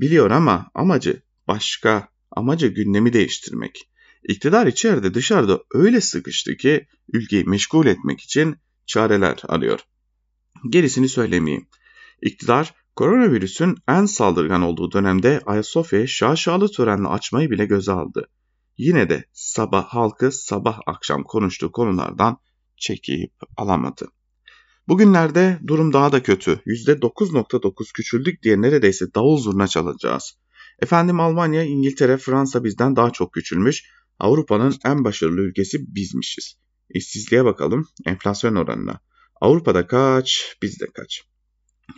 Biliyor 0.01 0.31
ama 0.31 0.71
amacı 0.75 1.23
başka, 1.49 2.09
amacı 2.31 2.67
gündemi 2.67 3.13
değiştirmek. 3.13 3.89
İktidar 4.29 4.67
içeride 4.67 5.15
dışarıda 5.15 5.61
öyle 5.75 6.01
sıkıştı 6.01 6.57
ki 6.57 6.87
ülkeyi 7.13 7.45
meşgul 7.45 7.87
etmek 7.87 8.21
için 8.21 8.57
çareler 8.87 9.39
arıyor. 9.49 9.81
Gerisini 10.71 11.09
söylemeyeyim. 11.09 11.67
İktidar 12.23 12.75
koronavirüsün 12.97 13.77
en 13.89 14.07
saldırgan 14.07 14.63
olduğu 14.63 14.93
dönemde 14.93 15.41
Ayasofya'yı 15.47 16.09
şaşalı 16.09 16.69
törenle 16.69 17.09
açmayı 17.09 17.51
bile 17.51 17.67
göze 17.67 17.93
aldı. 17.93 18.29
Yine 18.79 19.11
de 19.11 19.25
sabah 19.33 19.85
halkı 19.85 20.33
sabah 20.33 20.81
akşam 20.87 21.23
konuştuğu 21.25 21.73
konulardan 21.73 22.39
çekip 22.77 23.33
alamadı. 23.57 24.09
Bugünlerde 24.89 25.59
durum 25.67 25.93
daha 25.93 26.13
da 26.13 26.23
kötü. 26.23 26.61
%9.9 26.67 27.93
küçüldük 27.95 28.43
diye 28.43 28.61
neredeyse 28.63 29.15
davul 29.15 29.39
zurna 29.39 29.69
çalacağız. 29.69 30.39
Efendim 30.79 31.21
Almanya, 31.21 31.63
İngiltere, 31.63 32.17
Fransa 32.17 32.65
bizden 32.65 32.97
daha 32.97 33.11
çok 33.11 33.33
küçülmüş. 33.33 33.85
Avrupa'nın 34.19 34.75
en 34.85 35.05
başarılı 35.05 35.41
ülkesi 35.41 35.95
bizmişiz. 35.95 36.55
İşsizliğe 36.91 37.45
bakalım, 37.45 37.89
enflasyon 38.07 38.55
oranına. 38.55 39.01
Avrupa'da 39.41 39.87
kaç, 39.87 40.57
bizde 40.63 40.87
kaç? 40.95 41.23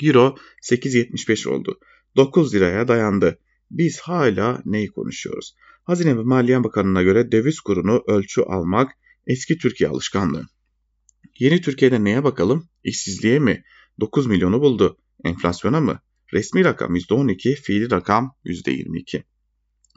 Euro 0.03 0.37
8.75 0.63 1.49
oldu. 1.49 1.79
9 2.17 2.55
liraya 2.55 2.89
dayandı. 2.89 3.39
Biz 3.71 4.01
hala 4.01 4.63
neyi 4.65 4.89
konuşuyoruz? 4.89 5.57
Hazine 5.85 6.19
ve 6.19 6.23
Maliye 6.23 6.65
Bakanı'na 6.65 7.03
göre 7.03 7.33
döviz 7.33 7.61
kurunu 7.61 8.03
ölçü 8.07 8.41
almak 8.41 8.93
eski 9.27 9.59
Türkiye 9.59 9.91
alışkanlığı. 9.91 10.47
Yeni 11.39 11.61
Türkiye'de 11.61 12.05
neye 12.05 12.25
bakalım? 12.25 12.69
İşsizliğe 12.85 13.39
mi? 13.39 13.65
9 14.01 14.27
milyonu 14.27 14.61
buldu. 14.61 14.99
Enflasyona 15.25 15.81
mı? 15.81 16.01
Resmi 16.33 16.65
rakam 16.65 16.97
%12, 16.97 17.55
fiili 17.55 17.91
rakam 17.91 18.37
%22. 18.45 19.23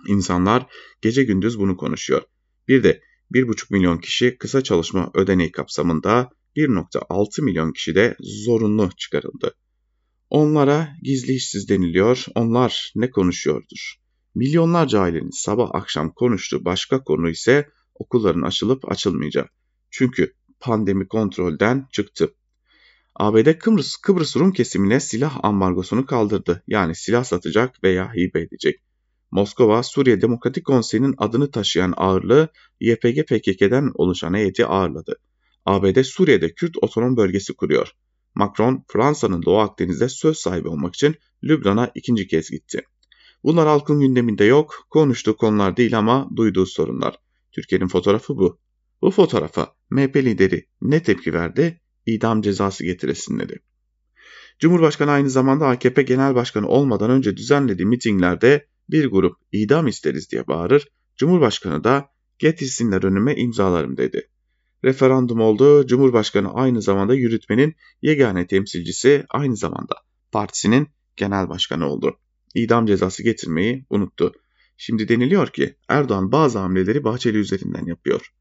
İnsanlar 0.07 0.65
gece 1.01 1.23
gündüz 1.23 1.59
bunu 1.59 1.77
konuşuyor. 1.77 2.21
Bir 2.67 2.83
de 2.83 3.01
1,5 3.33 3.65
milyon 3.73 3.97
kişi 3.97 4.37
kısa 4.37 4.63
çalışma 4.63 5.11
ödeneği 5.13 5.51
kapsamında 5.51 6.29
1,6 6.55 7.41
milyon 7.41 7.71
kişi 7.73 7.95
de 7.95 8.15
zorunlu 8.19 8.89
çıkarıldı. 8.97 9.55
Onlara 10.29 10.89
gizli 11.03 11.33
işsiz 11.33 11.69
deniliyor, 11.69 12.25
onlar 12.35 12.91
ne 12.95 13.09
konuşuyordur? 13.09 13.95
Milyonlarca 14.35 14.99
ailenin 14.99 15.29
sabah 15.31 15.69
akşam 15.73 16.13
konuştuğu 16.13 16.65
başka 16.65 17.03
konu 17.03 17.29
ise 17.29 17.69
okulların 17.95 18.41
açılıp 18.41 18.91
açılmayacağı. 18.91 19.47
Çünkü 19.91 20.33
pandemi 20.59 21.07
kontrolden 21.07 21.87
çıktı. 21.91 22.33
ABD 23.15 23.57
Kıbrıs, 23.57 23.95
Kıbrıs 23.97 24.37
Rum 24.37 24.51
kesimine 24.51 24.99
silah 24.99 25.39
ambargosunu 25.43 26.05
kaldırdı. 26.05 26.63
Yani 26.67 26.95
silah 26.95 27.23
satacak 27.23 27.83
veya 27.83 28.13
hibe 28.13 28.41
edecek. 28.41 28.79
Moskova, 29.33 29.83
Suriye 29.83 30.21
Demokratik 30.21 30.65
Konseyi'nin 30.65 31.15
adını 31.17 31.51
taşıyan 31.51 31.93
ağırlığı 31.97 32.47
YPG 32.79 33.25
PKK'den 33.27 33.91
oluşan 33.93 34.33
heyeti 34.33 34.65
ağırladı. 34.65 35.15
ABD 35.65 36.03
Suriye'de 36.03 36.53
Kürt 36.53 36.75
otonom 36.81 37.17
bölgesi 37.17 37.53
kuruyor. 37.53 37.91
Macron, 38.35 38.85
Fransa'nın 38.87 39.43
Doğu 39.43 39.59
Akdeniz'de 39.59 40.09
söz 40.09 40.37
sahibi 40.37 40.67
olmak 40.67 40.95
için 40.95 41.15
Lübnan'a 41.43 41.91
ikinci 41.95 42.27
kez 42.27 42.49
gitti. 42.49 42.81
Bunlar 43.43 43.67
halkın 43.67 43.99
gündeminde 43.99 44.43
yok, 44.45 44.87
konuştuğu 44.89 45.37
konular 45.37 45.77
değil 45.77 45.97
ama 45.97 46.29
duyduğu 46.35 46.65
sorunlar. 46.65 47.15
Türkiye'nin 47.51 47.87
fotoğrafı 47.87 48.37
bu. 48.37 48.59
Bu 49.01 49.11
fotoğrafa 49.11 49.75
MHP 49.89 50.15
lideri 50.15 50.65
ne 50.81 51.03
tepki 51.03 51.33
verdi? 51.33 51.81
İdam 52.05 52.41
cezası 52.41 52.83
getiresin 52.83 53.39
dedi. 53.39 53.59
Cumhurbaşkanı 54.59 55.11
aynı 55.11 55.29
zamanda 55.29 55.67
AKP 55.67 56.01
Genel 56.01 56.35
Başkanı 56.35 56.67
olmadan 56.67 57.09
önce 57.09 57.37
düzenlediği 57.37 57.85
mitinglerde 57.85 58.67
bir 58.89 59.05
grup 59.05 59.37
idam 59.51 59.87
isteriz 59.87 60.31
diye 60.31 60.47
bağırır, 60.47 60.87
Cumhurbaşkanı 61.17 61.83
da 61.83 62.09
getirsinler 62.39 63.03
önüme 63.03 63.35
imzalarım 63.35 63.97
dedi. 63.97 64.29
Referandum 64.83 65.39
oldu, 65.39 65.87
Cumhurbaşkanı 65.87 66.53
aynı 66.53 66.81
zamanda 66.81 67.15
yürütmenin 67.15 67.75
yegane 68.01 68.47
temsilcisi, 68.47 69.25
aynı 69.29 69.57
zamanda 69.57 69.95
partisinin 70.31 70.87
genel 71.15 71.49
başkanı 71.49 71.89
oldu. 71.89 72.19
İdam 72.55 72.85
cezası 72.85 73.23
getirmeyi 73.23 73.85
unuttu. 73.89 74.31
Şimdi 74.77 75.07
deniliyor 75.07 75.47
ki 75.47 75.75
Erdoğan 75.89 76.31
bazı 76.31 76.59
hamleleri 76.59 77.03
Bahçeli 77.03 77.37
üzerinden 77.37 77.85
yapıyor. 77.85 78.33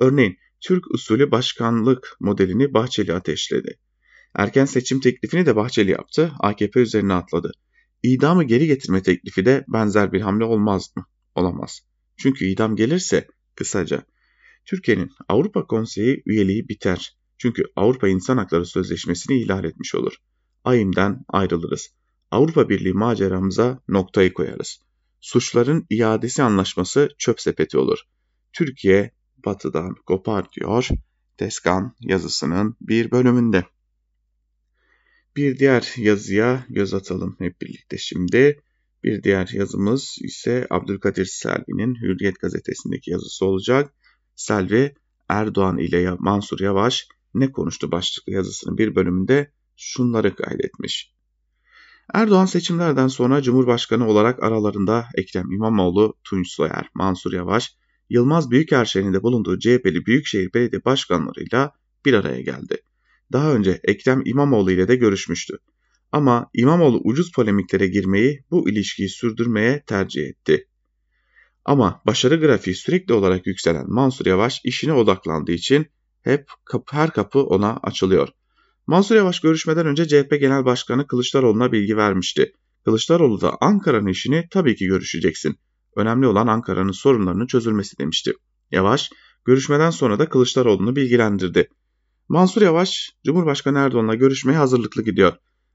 Örneğin 0.00 0.38
Türk 0.60 0.90
usulü 0.90 1.30
başkanlık 1.30 2.16
modelini 2.20 2.74
Bahçeli 2.74 3.14
ateşledi. 3.14 3.78
Erken 4.34 4.64
seçim 4.64 5.00
teklifini 5.00 5.46
de 5.46 5.56
Bahçeli 5.56 5.90
yaptı, 5.90 6.32
AKP 6.40 6.80
üzerine 6.80 7.12
atladı. 7.12 7.52
İdamı 8.02 8.44
geri 8.44 8.66
getirme 8.66 9.02
teklifi 9.02 9.44
de 9.44 9.64
benzer 9.68 10.12
bir 10.12 10.20
hamle 10.20 10.44
olmaz 10.44 10.90
mı? 10.96 11.06
Olamaz. 11.34 11.80
Çünkü 12.16 12.44
idam 12.46 12.76
gelirse 12.76 13.26
kısaca 13.54 14.04
Türkiye'nin 14.64 15.10
Avrupa 15.28 15.66
Konseyi 15.66 16.22
üyeliği 16.26 16.68
biter. 16.68 17.18
Çünkü 17.38 17.62
Avrupa 17.76 18.08
İnsan 18.08 18.36
Hakları 18.36 18.66
Sözleşmesi'ni 18.66 19.42
ihlal 19.42 19.64
etmiş 19.64 19.94
olur. 19.94 20.12
AYİM'den 20.64 21.24
ayrılırız. 21.28 21.88
Avrupa 22.30 22.68
Birliği 22.68 22.92
maceramıza 22.92 23.80
noktayı 23.88 24.34
koyarız. 24.34 24.80
Suçların 25.20 25.86
iadesi 25.90 26.42
anlaşması 26.42 27.08
çöp 27.18 27.40
sepeti 27.40 27.78
olur. 27.78 27.98
Türkiye 28.52 29.10
batıdan 29.46 29.94
kopar 30.06 30.52
diyor 30.52 30.88
Deskan 31.40 31.96
yazısının 32.00 32.76
bir 32.80 33.10
bölümünde. 33.10 33.64
Bir 35.38 35.58
diğer 35.58 35.94
yazıya 35.96 36.66
göz 36.68 36.94
atalım 36.94 37.36
hep 37.38 37.60
birlikte 37.60 37.98
şimdi. 37.98 38.62
Bir 39.04 39.22
diğer 39.22 39.50
yazımız 39.52 40.16
ise 40.20 40.66
Abdülkadir 40.70 41.24
Selvi'nin 41.24 41.94
Hürriyet 41.94 42.40
gazetesindeki 42.40 43.10
yazısı 43.10 43.44
olacak. 43.44 43.92
Selvi 44.36 44.94
Erdoğan 45.28 45.78
ile 45.78 46.10
Mansur 46.18 46.60
Yavaş 46.60 47.08
ne 47.34 47.52
konuştu 47.52 47.92
başlıklı 47.92 48.32
yazısının 48.32 48.78
bir 48.78 48.94
bölümünde 48.94 49.52
şunları 49.76 50.34
kaydetmiş. 50.34 51.12
Erdoğan 52.14 52.46
seçimlerden 52.46 53.08
sonra 53.08 53.42
Cumhurbaşkanı 53.42 54.08
olarak 54.08 54.42
aralarında 54.42 55.04
Ekrem 55.14 55.52
İmamoğlu, 55.52 56.14
Tunç 56.24 56.48
Soyer, 56.48 56.88
Mansur 56.94 57.32
Yavaş, 57.32 57.76
Yılmaz 58.10 58.50
Büyükerşen'in 58.50 59.12
de 59.12 59.22
bulunduğu 59.22 59.58
CHP'li 59.58 60.06
Büyükşehir 60.06 60.54
Belediye 60.54 60.84
Başkanlarıyla 60.84 61.72
bir 62.04 62.14
araya 62.14 62.40
geldi. 62.40 62.82
Daha 63.32 63.54
önce 63.54 63.80
Ekrem 63.84 64.22
İmamoğlu 64.24 64.70
ile 64.70 64.88
de 64.88 64.96
görüşmüştü. 64.96 65.58
Ama 66.12 66.50
İmamoğlu 66.54 67.00
ucuz 67.04 67.32
polemiklere 67.32 67.86
girmeyi, 67.86 68.44
bu 68.50 68.70
ilişkiyi 68.70 69.08
sürdürmeye 69.08 69.82
tercih 69.86 70.26
etti. 70.26 70.68
Ama 71.64 72.02
başarı 72.06 72.36
grafiği 72.36 72.76
sürekli 72.76 73.14
olarak 73.14 73.46
yükselen 73.46 73.90
Mansur 73.90 74.26
Yavaş 74.26 74.60
işine 74.64 74.92
odaklandığı 74.92 75.52
için 75.52 75.86
hep 76.22 76.48
kapı, 76.64 76.96
her 76.96 77.10
kapı 77.10 77.42
ona 77.42 77.76
açılıyor. 77.82 78.28
Mansur 78.86 79.16
Yavaş 79.16 79.40
görüşmeden 79.40 79.86
önce 79.86 80.08
CHP 80.08 80.40
Genel 80.40 80.64
Başkanı 80.64 81.06
Kılıçdaroğlu'na 81.06 81.72
bilgi 81.72 81.96
vermişti. 81.96 82.52
Kılıçdaroğlu 82.84 83.40
da 83.40 83.56
Ankara'nın 83.60 84.06
işini 84.06 84.48
tabii 84.50 84.76
ki 84.76 84.86
görüşeceksin. 84.86 85.56
Önemli 85.96 86.26
olan 86.26 86.46
Ankara'nın 86.46 86.92
sorunlarının 86.92 87.46
çözülmesi 87.46 87.98
demişti. 87.98 88.32
Yavaş, 88.70 89.10
görüşmeden 89.44 89.90
sonra 89.90 90.18
da 90.18 90.28
Kılıçdaroğlu'nu 90.28 90.96
bilgilendirdi. 90.96 91.68
Mansur 92.28 92.62
Yavaş, 92.62 93.10
Cumhurbaşkanı 93.26 93.78
Erdoğan'la 93.78 94.14
görüşmeye 94.14 94.58
hazırlıklı 94.58 95.04
gidiyor. 95.04 95.32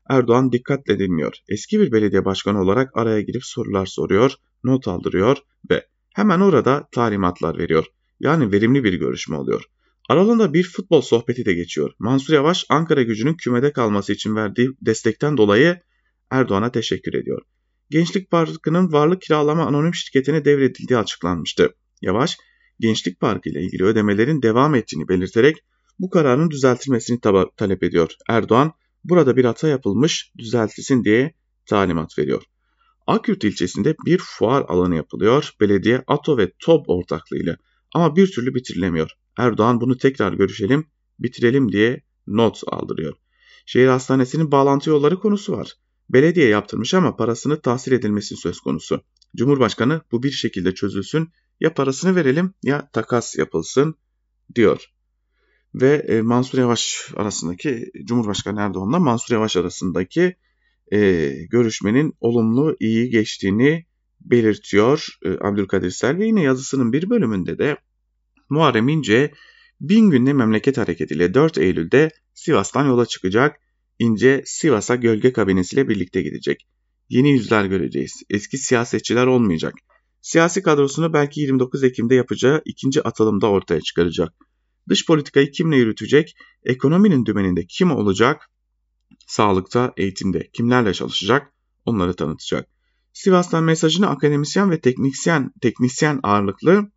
Erdoğan 0.09 0.51
dikkatle 0.51 0.99
dinliyor. 0.99 1.33
Eski 1.49 1.79
bir 1.79 1.91
belediye 1.91 2.25
başkanı 2.25 2.61
olarak 2.61 2.97
araya 2.97 3.21
girip 3.21 3.45
sorular 3.45 3.85
soruyor, 3.85 4.31
not 4.63 4.87
aldırıyor 4.87 5.37
ve 5.69 5.87
hemen 6.13 6.39
orada 6.39 6.87
talimatlar 6.91 7.57
veriyor. 7.57 7.85
Yani 8.19 8.51
verimli 8.51 8.83
bir 8.83 8.93
görüşme 8.93 9.35
oluyor. 9.35 9.63
Aralarında 10.09 10.53
bir 10.53 10.63
futbol 10.63 11.01
sohbeti 11.01 11.45
de 11.45 11.53
geçiyor. 11.53 11.91
Mansur 11.99 12.33
Yavaş 12.33 12.65
Ankara 12.69 13.03
gücünün 13.03 13.33
kümede 13.33 13.71
kalması 13.71 14.13
için 14.13 14.35
verdiği 14.35 14.69
destekten 14.81 15.37
dolayı 15.37 15.79
Erdoğan'a 16.31 16.71
teşekkür 16.71 17.13
ediyor. 17.13 17.41
Gençlik 17.89 18.31
Parkı'nın 18.31 18.91
varlık 18.91 19.21
kiralama 19.21 19.65
anonim 19.65 19.93
şirketine 19.93 20.45
devredildiği 20.45 20.97
açıklanmıştı. 20.97 21.69
Yavaş, 22.01 22.37
Gençlik 22.79 23.19
Parkı 23.19 23.49
ile 23.49 23.61
ilgili 23.63 23.83
ödemelerin 23.83 24.41
devam 24.41 24.75
ettiğini 24.75 25.07
belirterek 25.07 25.57
bu 25.99 26.09
kararın 26.09 26.49
düzeltilmesini 26.49 27.19
talep 27.57 27.83
ediyor. 27.83 28.11
Erdoğan, 28.29 28.73
burada 29.03 29.37
bir 29.37 29.45
hata 29.45 29.67
yapılmış, 29.67 30.31
düzeltilsin 30.37 31.03
diye 31.03 31.33
talimat 31.65 32.19
veriyor. 32.19 32.43
Akyurt 33.07 33.43
ilçesinde 33.43 33.95
bir 34.05 34.17
fuar 34.17 34.65
alanı 34.67 34.95
yapılıyor. 34.95 35.51
Belediye 35.59 36.03
ATO 36.07 36.37
ve 36.37 36.51
TOB 36.59 36.85
ortaklığıyla 36.87 37.57
ama 37.93 38.15
bir 38.15 38.31
türlü 38.31 38.55
bitirilemiyor. 38.55 39.11
Erdoğan 39.37 39.81
bunu 39.81 39.97
tekrar 39.97 40.33
görüşelim, 40.33 40.85
bitirelim 41.19 41.71
diye 41.71 42.01
not 42.27 42.61
aldırıyor. 42.67 43.13
Şehir 43.65 43.87
hastanesinin 43.87 44.51
bağlantı 44.51 44.89
yolları 44.89 45.19
konusu 45.19 45.53
var. 45.53 45.73
Belediye 46.09 46.47
yaptırmış 46.47 46.93
ama 46.93 47.15
parasını 47.15 47.61
tahsil 47.61 47.91
edilmesi 47.91 48.35
söz 48.35 48.59
konusu. 48.59 49.01
Cumhurbaşkanı 49.35 50.01
bu 50.11 50.23
bir 50.23 50.31
şekilde 50.31 50.73
çözülsün 50.73 51.29
ya 51.59 51.73
parasını 51.73 52.15
verelim 52.15 52.53
ya 52.63 52.89
takas 52.93 53.35
yapılsın 53.37 53.95
diyor. 54.55 54.92
Ve 55.75 56.05
e, 56.07 56.21
Mansur 56.21 56.57
Yavaş 56.57 57.11
arasındaki 57.15 57.91
Cumhurbaşkanı 58.05 58.61
Erdoğan'la 58.61 58.99
Mansur 58.99 59.33
Yavaş 59.33 59.57
arasındaki 59.57 60.35
e, 60.93 61.29
görüşmenin 61.49 62.13
olumlu 62.19 62.75
iyi 62.79 63.09
geçtiğini 63.09 63.85
belirtiyor 64.21 65.07
e, 65.25 65.29
Abdülkadir 65.29 65.91
Selvi. 65.91 66.27
Yine 66.27 66.41
yazısının 66.41 66.93
bir 66.93 67.09
bölümünde 67.09 67.57
de 67.57 67.77
Muharrem 68.49 68.89
İnce 68.89 69.31
bin 69.81 70.09
günde 70.09 70.33
memleket 70.33 70.77
hareketiyle 70.77 71.33
4 71.33 71.57
Eylül'de 71.57 72.09
Sivas'tan 72.33 72.85
yola 72.87 73.05
çıkacak. 73.05 73.55
İnce 73.99 74.43
Sivas'a 74.45 74.95
gölge 74.95 75.33
kabinesiyle 75.33 75.89
birlikte 75.89 76.21
gidecek. 76.21 76.67
Yeni 77.09 77.31
yüzler 77.31 77.65
göreceğiz. 77.65 78.23
Eski 78.29 78.57
siyasetçiler 78.57 79.27
olmayacak. 79.27 79.73
Siyasi 80.21 80.63
kadrosunu 80.63 81.13
belki 81.13 81.41
29 81.41 81.83
Ekim'de 81.83 82.15
yapacağı 82.15 82.61
ikinci 82.65 83.01
atılımda 83.01 83.49
ortaya 83.49 83.81
çıkaracak. 83.81 84.33
Dış 84.89 85.05
politikayı 85.05 85.51
kimle 85.51 85.77
yürütecek? 85.77 86.35
Ekonominin 86.63 87.25
dümeninde 87.25 87.65
kim 87.65 87.91
olacak? 87.91 88.49
Sağlıkta, 89.27 89.93
eğitimde 89.97 90.49
kimlerle 90.53 90.93
çalışacak? 90.93 91.53
Onları 91.85 92.13
tanıtacak. 92.13 92.69
Sivas'tan 93.13 93.63
mesajını 93.63 94.09
akademisyen 94.09 94.71
ve 94.71 94.79
teknisyen, 94.79 95.51
teknisyen 95.61 96.19
ağırlıklı 96.23 96.91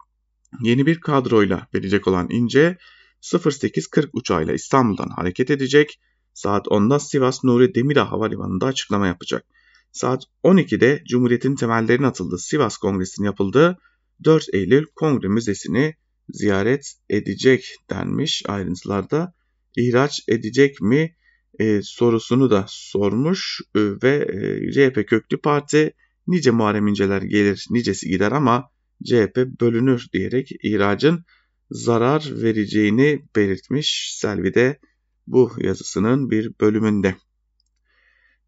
yeni 0.63 0.87
bir 0.87 1.01
kadroyla 1.01 1.67
verecek 1.75 2.09
olan 2.09 2.31
İnce 2.31 2.79
08.40 3.23 4.09
uçağıyla 4.13 4.55
İstanbul'dan 4.55 5.09
hareket 5.09 5.51
edecek. 5.51 6.01
Saat 6.35 6.67
10'da 6.67 6.99
Sivas 6.99 7.45
Nuri 7.45 7.75
Demirağ 7.75 8.11
Havalimanı'nda 8.11 8.67
açıklama 8.67 9.07
yapacak. 9.07 9.45
Saat 9.93 10.23
12'de 10.45 11.03
Cumhuriyet'in 11.09 11.55
temellerinin 11.55 12.07
atıldığı 12.07 12.39
Sivas 12.39 12.77
Kongresi'nin 12.77 13.27
yapıldığı 13.27 13.79
4 14.25 14.47
Eylül 14.53 14.87
Kongre 14.95 15.29
Müzesi'ni 15.29 15.95
ziyaret 16.29 16.95
edecek 17.11 17.77
denmiş 17.91 18.43
ayrıntılarda. 18.49 19.33
İhraç 19.77 20.21
edecek 20.29 20.81
mi 20.81 21.17
e, 21.59 21.81
sorusunu 21.83 22.51
da 22.51 22.65
sormuş 22.69 23.61
e, 23.75 23.81
ve 23.81 24.27
e, 24.33 24.73
CHP 24.73 25.09
köklü 25.09 25.41
parti 25.41 25.93
nice 26.27 26.51
Muharrem 26.51 26.87
İnceler 26.87 27.23
gelir 27.23 27.67
nicesi 27.71 28.09
gider 28.09 28.33
ama 28.33 28.71
CHP 29.05 29.37
bölünür 29.61 30.07
diyerek 30.13 30.51
ihracın 30.63 31.25
zarar 31.71 32.29
vereceğini 32.43 33.23
belirtmiş 33.37 34.17
Selvi 34.17 34.55
de 34.55 34.79
bu 35.27 35.53
yazısının 35.59 36.31
bir 36.31 36.53
bölümünde. 36.61 37.17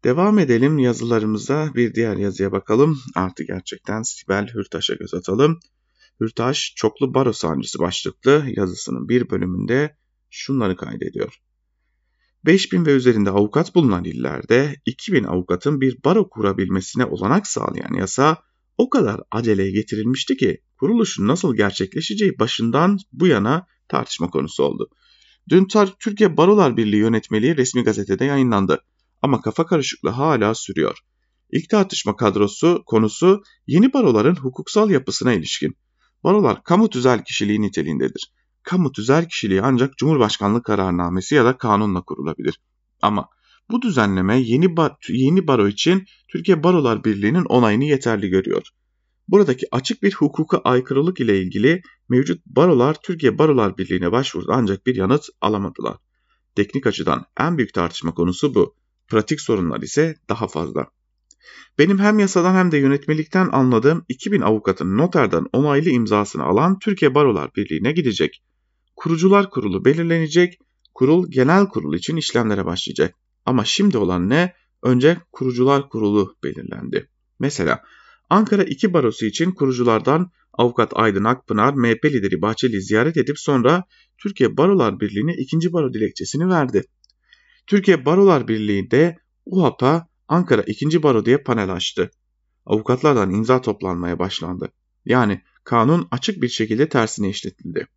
Devam 0.03 0.39
edelim 0.39 0.79
yazılarımıza 0.79 1.71
bir 1.75 1.93
diğer 1.93 2.17
yazıya 2.17 2.51
bakalım. 2.51 2.99
Artık 3.15 3.47
gerçekten 3.47 4.01
Sibel 4.01 4.47
Hürtaş'a 4.47 4.93
göz 4.93 5.13
atalım. 5.13 5.59
Hürtaş 6.21 6.73
çoklu 6.75 7.13
baro 7.13 7.33
sancısı 7.33 7.79
başlıklı 7.79 8.45
yazısının 8.55 9.09
bir 9.09 9.29
bölümünde 9.29 9.97
şunları 10.29 10.75
kaydediyor. 10.75 11.41
5000 12.45 12.85
ve 12.85 12.91
üzerinde 12.91 13.29
avukat 13.29 13.75
bulunan 13.75 14.03
illerde 14.03 14.75
2000 14.85 15.23
avukatın 15.23 15.81
bir 15.81 16.03
baro 16.03 16.29
kurabilmesine 16.29 17.05
olanak 17.05 17.47
sağlayan 17.47 17.93
yasa 17.93 18.37
o 18.77 18.89
kadar 18.89 19.21
aceleye 19.31 19.71
getirilmişti 19.71 20.37
ki 20.37 20.61
kuruluşun 20.79 21.27
nasıl 21.27 21.55
gerçekleşeceği 21.55 22.39
başından 22.39 22.97
bu 23.11 23.27
yana 23.27 23.67
tartışma 23.87 24.29
konusu 24.29 24.63
oldu. 24.63 24.89
Dün 25.49 25.67
Türkiye 25.99 26.37
Barolar 26.37 26.77
Birliği 26.77 26.97
yönetmeliği 26.97 27.57
resmi 27.57 27.83
gazetede 27.83 28.25
yayınlandı 28.25 28.83
ama 29.21 29.41
kafa 29.41 29.65
karışıklığı 29.65 30.09
hala 30.09 30.55
sürüyor. 30.55 30.97
İlk 31.51 31.69
tartışma 31.69 32.15
kadrosu 32.15 32.83
konusu 32.85 33.43
yeni 33.67 33.93
baroların 33.93 34.35
hukuksal 34.35 34.89
yapısına 34.89 35.33
ilişkin. 35.33 35.75
Barolar 36.23 36.63
kamu 36.63 36.89
tüzel 36.89 37.23
kişiliği 37.23 37.61
niteliğindedir. 37.61 38.31
Kamu 38.63 38.91
tüzel 38.91 39.29
kişiliği 39.29 39.61
ancak 39.61 39.97
Cumhurbaşkanlığı 39.97 40.63
kararnamesi 40.63 41.35
ya 41.35 41.45
da 41.45 41.57
kanunla 41.57 42.01
kurulabilir. 42.01 42.59
Ama 43.01 43.29
bu 43.71 43.81
düzenleme 43.81 44.39
yeni, 44.39 44.77
bar 44.77 44.95
yeni 45.09 45.47
baro 45.47 45.67
için 45.67 46.05
Türkiye 46.27 46.63
Barolar 46.63 47.03
Birliği'nin 47.03 47.45
onayını 47.45 47.85
yeterli 47.85 48.29
görüyor. 48.29 48.67
Buradaki 49.27 49.67
açık 49.71 50.03
bir 50.03 50.13
hukuka 50.13 50.57
aykırılık 50.57 51.19
ile 51.19 51.41
ilgili 51.41 51.81
mevcut 52.09 52.45
barolar 52.45 52.97
Türkiye 53.03 53.37
Barolar 53.37 53.77
Birliği'ne 53.77 54.11
başvurdu 54.11 54.51
ancak 54.51 54.85
bir 54.85 54.95
yanıt 54.95 55.25
alamadılar. 55.41 55.97
Teknik 56.55 56.87
açıdan 56.87 57.25
en 57.39 57.57
büyük 57.57 57.73
tartışma 57.73 58.13
konusu 58.13 58.55
bu. 58.55 58.75
Pratik 59.07 59.41
sorunlar 59.41 59.81
ise 59.81 60.15
daha 60.29 60.47
fazla. 60.47 60.87
Benim 61.79 61.99
hem 61.99 62.19
yasadan 62.19 62.55
hem 62.55 62.71
de 62.71 62.77
yönetmelikten 62.77 63.49
anladığım 63.51 64.05
2000 64.09 64.41
avukatın 64.41 64.97
noterden 64.97 65.45
onaylı 65.53 65.89
imzasını 65.89 66.43
alan 66.43 66.79
Türkiye 66.79 67.15
Barolar 67.15 67.51
Birliği'ne 67.55 67.91
gidecek. 67.91 68.43
Kurucular 68.95 69.49
kurulu 69.49 69.85
belirlenecek, 69.85 70.59
kurul 70.93 71.31
genel 71.31 71.65
kurul 71.65 71.95
için 71.97 72.17
işlemlere 72.17 72.65
başlayacak. 72.65 73.15
Ama 73.45 73.65
şimdi 73.65 73.97
olan 73.97 74.29
ne? 74.29 74.53
Önce 74.83 75.17
kurucular 75.31 75.89
kurulu 75.89 76.35
belirlendi. 76.43 77.09
Mesela 77.39 77.83
Ankara 78.29 78.63
2 78.63 78.93
barosu 78.93 79.25
için 79.25 79.51
kuruculardan 79.51 80.31
avukat 80.53 80.91
Aydın 80.95 81.23
Akpınar, 81.23 81.73
MHP 81.73 82.05
lideri 82.05 82.41
Bahçeli 82.41 82.81
ziyaret 82.81 83.17
edip 83.17 83.39
sonra 83.39 83.83
Türkiye 84.17 84.57
Barolar 84.57 84.99
Birliği'ne 84.99 85.33
ikinci 85.33 85.73
baro 85.73 85.93
dilekçesini 85.93 86.49
verdi. 86.49 86.83
Türkiye 87.67 88.05
Barolar 88.05 88.47
Birliği 88.47 88.91
de 88.91 89.17
UHAP'a 89.45 90.08
Ankara 90.29 90.61
2. 90.61 91.03
Baro 91.03 91.25
diye 91.25 91.37
panel 91.37 91.73
açtı. 91.73 92.11
Avukatlardan 92.65 93.31
imza 93.31 93.61
toplanmaya 93.61 94.19
başlandı. 94.19 94.71
Yani 95.05 95.41
kanun 95.63 96.07
açık 96.11 96.41
bir 96.41 96.49
şekilde 96.49 96.89
tersine 96.89 97.29
işletildi. 97.29 97.87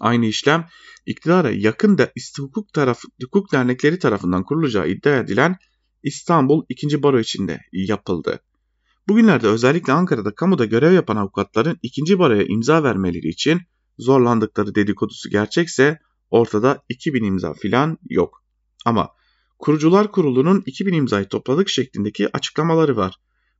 Aynı 0.00 0.26
işlem 0.26 0.68
iktidara 1.06 1.50
yakın 1.50 1.98
da 1.98 2.10
hukuk, 2.38 2.72
taraf, 2.72 3.02
hukuk 3.22 3.52
dernekleri 3.52 3.98
tarafından 3.98 4.44
kurulacağı 4.44 4.88
iddia 4.88 5.16
edilen 5.16 5.56
İstanbul 6.02 6.64
2. 6.68 7.02
Baro 7.02 7.20
içinde 7.20 7.60
yapıldı. 7.72 8.40
Bugünlerde 9.08 9.48
özellikle 9.48 9.92
Ankara'da 9.92 10.34
kamuda 10.34 10.64
görev 10.64 10.92
yapan 10.92 11.16
avukatların 11.16 11.78
2. 11.82 12.18
baroya 12.18 12.42
imza 12.42 12.82
vermeleri 12.82 13.28
için 13.28 13.60
zorlandıkları 13.98 14.74
dedikodusu 14.74 15.30
gerçekse 15.30 15.98
ortada 16.30 16.82
2000 16.88 17.24
imza 17.24 17.54
filan 17.54 17.98
yok. 18.08 18.44
Ama 18.84 19.08
Kurucular 19.64 20.12
Kurulu'nun 20.12 20.62
2000 20.66 20.92
imzayı 20.92 21.28
topladık 21.28 21.68
şeklindeki 21.68 22.36
açıklamaları 22.36 22.96
var. 22.96 23.14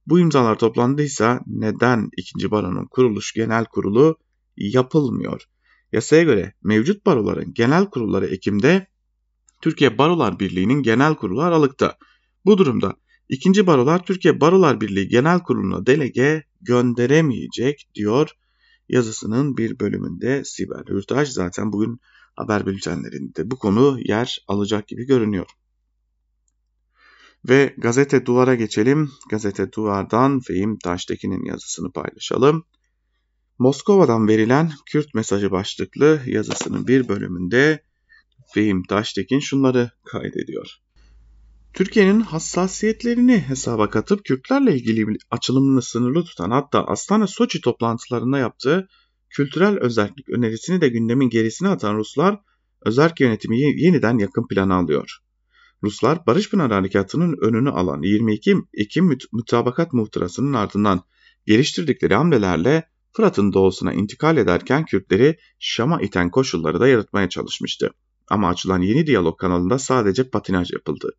Bu 0.07 0.21
imzalar 0.21 0.59
toplandıysa 0.59 1.41
neden 1.47 2.11
2. 2.17 2.51
baronun 2.51 2.87
kuruluş 2.87 3.33
genel 3.33 3.65
kurulu 3.65 4.19
yapılmıyor? 4.57 5.43
Yasaya 5.93 6.23
göre 6.23 6.53
mevcut 6.63 7.07
baroların 7.07 7.55
genel 7.55 7.87
kurulları 7.87 8.27
Ekim'de, 8.27 8.87
Türkiye 9.63 9.99
Barolar 9.99 10.41
Birliği'nin 10.41 10.83
genel 10.83 11.15
kurulu 11.15 11.43
Aralık'ta. 11.43 11.97
Bu 12.45 12.59
durumda 12.59 12.97
2. 13.29 13.67
barolar 13.67 14.05
Türkiye 14.05 14.41
Barolar 14.41 14.81
Birliği 14.81 15.09
Genel 15.09 15.41
Kurulu'na 15.41 15.87
delege 15.87 16.45
gönderemeyecek 16.61 17.89
diyor 17.95 18.31
yazısının 18.89 19.57
bir 19.57 19.79
bölümünde 19.79 20.45
Sibel 20.45 20.85
Hürtaş 20.89 21.29
zaten 21.29 21.73
bugün 21.73 22.01
haber 22.37 22.67
bültenlerinde 22.67 23.51
bu 23.51 23.57
konu 23.59 23.99
yer 24.05 24.45
alacak 24.49 24.89
gibi 24.89 25.05
görünüyor. 25.07 25.47
Ve 27.49 27.74
gazete 27.78 28.26
duvara 28.26 28.55
geçelim. 28.55 29.11
Gazete 29.30 29.72
duvardan 29.72 30.40
Fehim 30.40 30.78
Taştekin'in 30.78 31.45
yazısını 31.45 31.92
paylaşalım. 31.92 32.64
Moskova'dan 33.59 34.28
verilen 34.28 34.72
Kürt 34.86 35.14
mesajı 35.14 35.51
başlıklı 35.51 36.20
yazısının 36.26 36.86
bir 36.86 37.09
bölümünde 37.09 37.82
Fehim 38.55 38.82
Taştekin 38.82 39.38
şunları 39.38 39.90
kaydediyor. 40.05 40.78
Türkiye'nin 41.72 42.20
hassasiyetlerini 42.20 43.38
hesaba 43.38 43.90
katıp 43.90 44.24
Kürtlerle 44.24 44.74
ilgili 44.76 45.16
açılımını 45.30 45.82
sınırlı 45.82 46.24
tutan 46.24 46.51
hatta 46.51 46.84
Astana 46.84 47.26
Soçi 47.26 47.61
toplantılarında 47.61 48.38
yaptığı 48.38 48.88
kültürel 49.30 49.78
özellik 49.78 50.28
önerisini 50.28 50.80
de 50.80 50.88
gündemin 50.88 51.28
gerisine 51.28 51.68
atan 51.68 51.97
Ruslar 51.97 52.40
özerk 52.86 53.20
yönetimi 53.20 53.61
yeniden 53.61 54.18
yakın 54.18 54.47
plana 54.47 54.74
alıyor. 54.74 55.24
Ruslar 55.85 56.26
Barış 56.26 56.51
Pınar 56.51 56.72
Harekatı'nın 56.72 57.37
önünü 57.41 57.70
alan 57.70 58.03
22 58.03 58.57
Ekim 58.74 59.18
Mütabakat 59.32 59.93
Muhtırası'nın 59.93 60.53
ardından 60.53 61.03
geliştirdikleri 61.47 62.14
hamlelerle 62.14 62.89
Fırat'ın 63.12 63.53
doğusuna 63.53 63.93
intikal 63.93 64.37
ederken 64.37 64.85
Kürtleri 64.85 65.39
Şam'a 65.59 66.01
iten 66.01 66.30
koşulları 66.30 66.80
da 66.80 66.89
yaratmaya 66.89 67.28
çalışmıştı. 67.28 67.91
Ama 68.28 68.49
açılan 68.49 68.80
yeni 68.80 69.07
diyalog 69.07 69.39
kanalında 69.39 69.78
sadece 69.78 70.30
patinaj 70.30 70.72
yapıldı. 70.72 71.12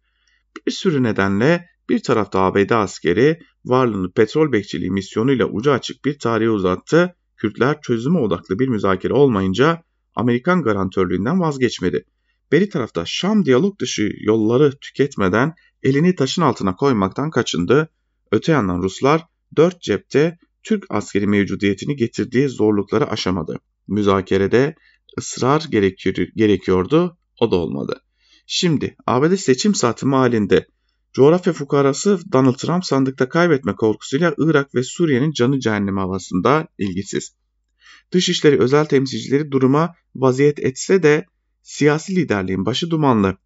Bir 0.67 0.71
sürü 0.71 1.03
nedenle 1.03 1.69
bir 1.89 2.03
tarafta 2.03 2.39
ABD 2.39 2.69
askeri 2.69 3.39
varlığını 3.65 4.11
petrol 4.11 4.51
bekçiliği 4.51 4.91
misyonuyla 4.91 5.45
ucu 5.45 5.71
açık 5.71 6.05
bir 6.05 6.19
tarihe 6.19 6.49
uzattı. 6.49 7.15
Kürtler 7.37 7.81
çözüme 7.81 8.19
odaklı 8.19 8.59
bir 8.59 8.67
müzakere 8.67 9.13
olmayınca 9.13 9.83
Amerikan 10.15 10.63
garantörlüğünden 10.63 11.39
vazgeçmedi. 11.39 12.05
Beri 12.51 12.69
tarafta 12.69 13.03
Şam 13.05 13.45
diyalog 13.45 13.79
dışı 13.79 14.11
yolları 14.19 14.71
tüketmeden 14.79 15.53
elini 15.83 16.15
taşın 16.15 16.41
altına 16.41 16.75
koymaktan 16.75 17.29
kaçındı. 17.29 17.89
Öte 18.31 18.51
yandan 18.51 18.83
Ruslar 18.83 19.25
dört 19.55 19.81
cepte 19.81 20.37
Türk 20.63 20.85
askeri 20.89 21.27
mevcudiyetini 21.27 21.95
getirdiği 21.95 22.49
zorlukları 22.49 23.09
aşamadı. 23.09 23.59
Müzakerede 23.87 24.75
ısrar 25.17 25.63
gerekiyordu, 26.35 27.17
o 27.39 27.51
da 27.51 27.55
olmadı. 27.55 28.01
Şimdi 28.47 28.95
ABD 29.07 29.35
seçim 29.35 29.75
saati 29.75 30.05
halinde 30.05 30.67
coğrafya 31.13 31.53
fukarası 31.53 32.19
Donald 32.31 32.55
Trump 32.55 32.85
sandıkta 32.85 33.29
kaybetme 33.29 33.75
korkusuyla 33.75 34.33
Irak 34.37 34.75
ve 34.75 34.83
Suriye'nin 34.83 35.31
canı 35.31 35.59
cehennem 35.59 35.97
havasında 35.97 36.67
ilgisiz. 36.77 37.35
Dışişleri 38.11 38.59
özel 38.59 38.85
temsilcileri 38.85 39.51
duruma 39.51 39.95
vaziyet 40.15 40.59
etse 40.59 41.03
de 41.03 41.25
siyasi 41.65 42.15
liderliğin 42.15 42.65
başı 42.65 42.89
dumanlı. 42.89 43.37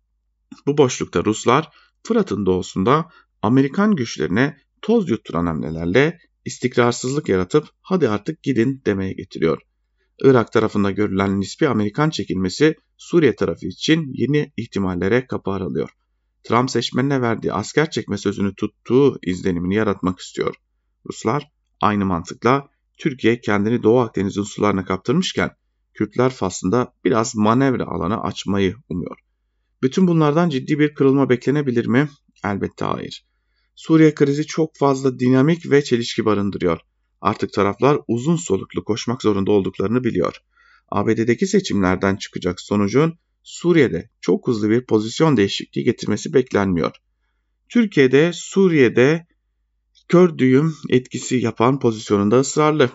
Bu 0.68 0.78
boşlukta 0.78 1.26
Ruslar 1.26 1.70
Fırat'ın 2.04 2.46
doğusunda 2.46 3.10
Amerikan 3.42 3.96
güçlerine 3.96 4.58
toz 4.82 5.10
yutturan 5.10 5.46
hamlelerle 5.46 6.20
istikrarsızlık 6.46 7.30
yaratıp 7.30 7.68
hadi 7.82 8.10
artık 8.10 8.44
gidin 8.44 8.82
demeye 8.86 9.14
getiriyor. 9.14 9.62
Irak 10.24 10.52
tarafında 10.52 10.92
görülen 10.92 11.40
nispi 11.40 11.68
Amerikan 11.68 12.10
çekilmesi 12.10 12.76
Suriye 12.98 13.36
tarafı 13.36 13.68
için 13.68 14.14
yeni 14.14 14.54
ihtimallere 14.58 15.28
kapı 15.28 15.52
aralıyor. 15.52 15.90
Trump 16.44 16.72
seçmenine 16.72 17.22
verdiği 17.22 17.54
asker 17.54 17.90
çekme 17.90 18.18
sözünü 18.18 18.56
tuttuğu 18.56 19.20
izlenimini 19.24 19.76
yaratmak 19.76 20.20
istiyor. 20.20 20.56
Ruslar 21.10 21.52
aynı 21.82 22.06
mantıkla 22.06 22.70
Türkiye 22.98 23.42
kendini 23.42 23.84
Doğu 23.84 24.00
Akdeniz'in 24.00 24.44
sularına 24.44 24.86
kaptırmışken 24.86 25.52
Kürtler 26.00 26.30
faslında 26.30 26.94
biraz 27.06 27.36
manevra 27.36 27.88
alanı 27.88 28.24
açmayı 28.24 28.76
umuyor. 28.90 29.18
Bütün 29.82 30.08
bunlardan 30.08 30.50
ciddi 30.50 30.80
bir 30.80 30.94
kırılma 30.94 31.30
beklenebilir 31.30 31.86
mi? 31.86 32.10
Elbette 32.46 32.86
hayır. 32.86 33.26
Suriye 33.76 34.14
krizi 34.14 34.46
çok 34.46 34.78
fazla 34.78 35.20
dinamik 35.20 35.72
ve 35.72 35.84
çelişki 35.84 36.26
barındırıyor. 36.26 36.80
Artık 37.22 37.54
taraflar 37.54 38.00
uzun 38.08 38.36
soluklu 38.36 38.84
koşmak 38.84 39.22
zorunda 39.22 39.52
olduklarını 39.52 40.04
biliyor. 40.04 40.36
ABD'deki 40.90 41.48
seçimlerden 41.48 42.16
çıkacak 42.16 42.62
sonucun 42.62 43.20
Suriye'de 43.44 44.10
çok 44.22 44.48
hızlı 44.48 44.70
bir 44.70 44.86
pozisyon 44.86 45.38
değişikliği 45.38 45.84
getirmesi 45.84 46.34
beklenmiyor. 46.34 46.92
Türkiye'de 47.70 48.32
Suriye'de 48.34 49.28
kör 50.08 50.38
düğüm 50.38 50.76
etkisi 50.90 51.36
yapan 51.36 51.80
pozisyonunda 51.80 52.40
ısrarlı. 52.40 52.90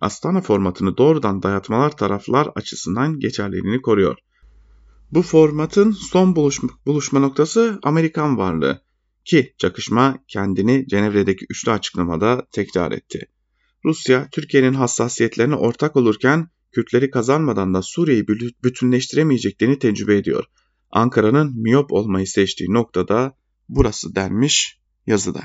Astana 0.00 0.40
formatını 0.40 0.96
doğrudan 0.96 1.42
dayatmalar 1.42 1.96
taraflar 1.96 2.48
açısından 2.54 3.20
geçerliliğini 3.20 3.82
koruyor. 3.82 4.16
Bu 5.10 5.22
formatın 5.22 5.90
son 5.90 6.36
buluşma, 6.36 6.68
buluşma 6.86 7.20
noktası 7.20 7.78
Amerikan 7.82 8.38
varlığı 8.38 8.82
ki 9.24 9.54
çakışma 9.58 10.18
kendini 10.28 10.88
Cenevre'deki 10.88 11.46
üçlü 11.50 11.72
açıklamada 11.72 12.46
tekrar 12.52 12.92
etti. 12.92 13.26
Rusya, 13.84 14.28
Türkiye'nin 14.32 14.74
hassasiyetlerine 14.74 15.54
ortak 15.54 15.96
olurken 15.96 16.48
Kürtleri 16.72 17.10
kazanmadan 17.10 17.74
da 17.74 17.82
Suriye'yi 17.82 18.26
bütünleştiremeyeceklerini 18.64 19.78
tecrübe 19.78 20.16
ediyor. 20.16 20.44
Ankara'nın 20.90 21.60
miyop 21.62 21.92
olmayı 21.92 22.26
seçtiği 22.26 22.72
noktada 22.72 23.36
burası 23.68 24.14
denmiş 24.14 24.78
yazıda. 25.06 25.40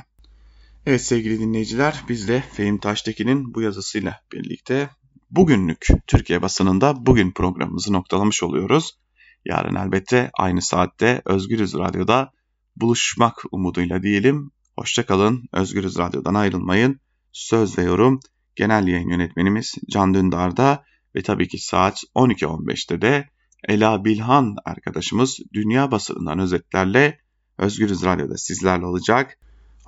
Evet 0.85 1.01
sevgili 1.01 1.39
dinleyiciler 1.39 2.03
biz 2.09 2.27
de 2.27 2.43
Fehim 2.53 2.77
Taştekin'in 2.77 3.53
bu 3.53 3.61
yazısıyla 3.61 4.19
birlikte 4.33 4.89
bugünlük 5.31 5.87
Türkiye 6.07 6.41
basınında 6.41 7.05
bugün 7.05 7.31
programımızı 7.31 7.93
noktalamış 7.93 8.43
oluyoruz. 8.43 8.99
Yarın 9.45 9.75
elbette 9.75 10.31
aynı 10.33 10.61
saatte 10.61 11.21
Özgürüz 11.25 11.73
Radyo'da 11.73 12.31
buluşmak 12.75 13.43
umuduyla 13.51 14.03
diyelim. 14.03 14.51
Hoşçakalın, 14.77 15.43
Özgürüz 15.53 15.97
Radyo'dan 15.97 16.33
ayrılmayın. 16.33 16.99
Söz 17.31 17.77
ve 17.77 17.83
yorum 17.83 18.19
genel 18.55 18.87
yayın 18.87 19.09
yönetmenimiz 19.09 19.75
Can 19.89 20.13
Dündar'da 20.13 20.83
ve 21.15 21.21
tabii 21.21 21.47
ki 21.47 21.57
saat 21.57 22.03
12.15'te 22.15 23.01
de 23.01 23.29
Ela 23.67 24.05
Bilhan 24.05 24.55
arkadaşımız 24.65 25.39
dünya 25.53 25.91
basınından 25.91 26.39
özetlerle 26.39 27.19
Özgürüz 27.57 28.03
Radyo'da 28.03 28.37
sizlerle 28.37 28.85
olacak. 28.85 29.38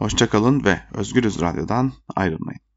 Hoşçakalın 0.01 0.63
ve 0.63 0.79
Özgürüz 0.93 1.41
Radyo'dan 1.41 1.93
ayrılmayın. 2.15 2.70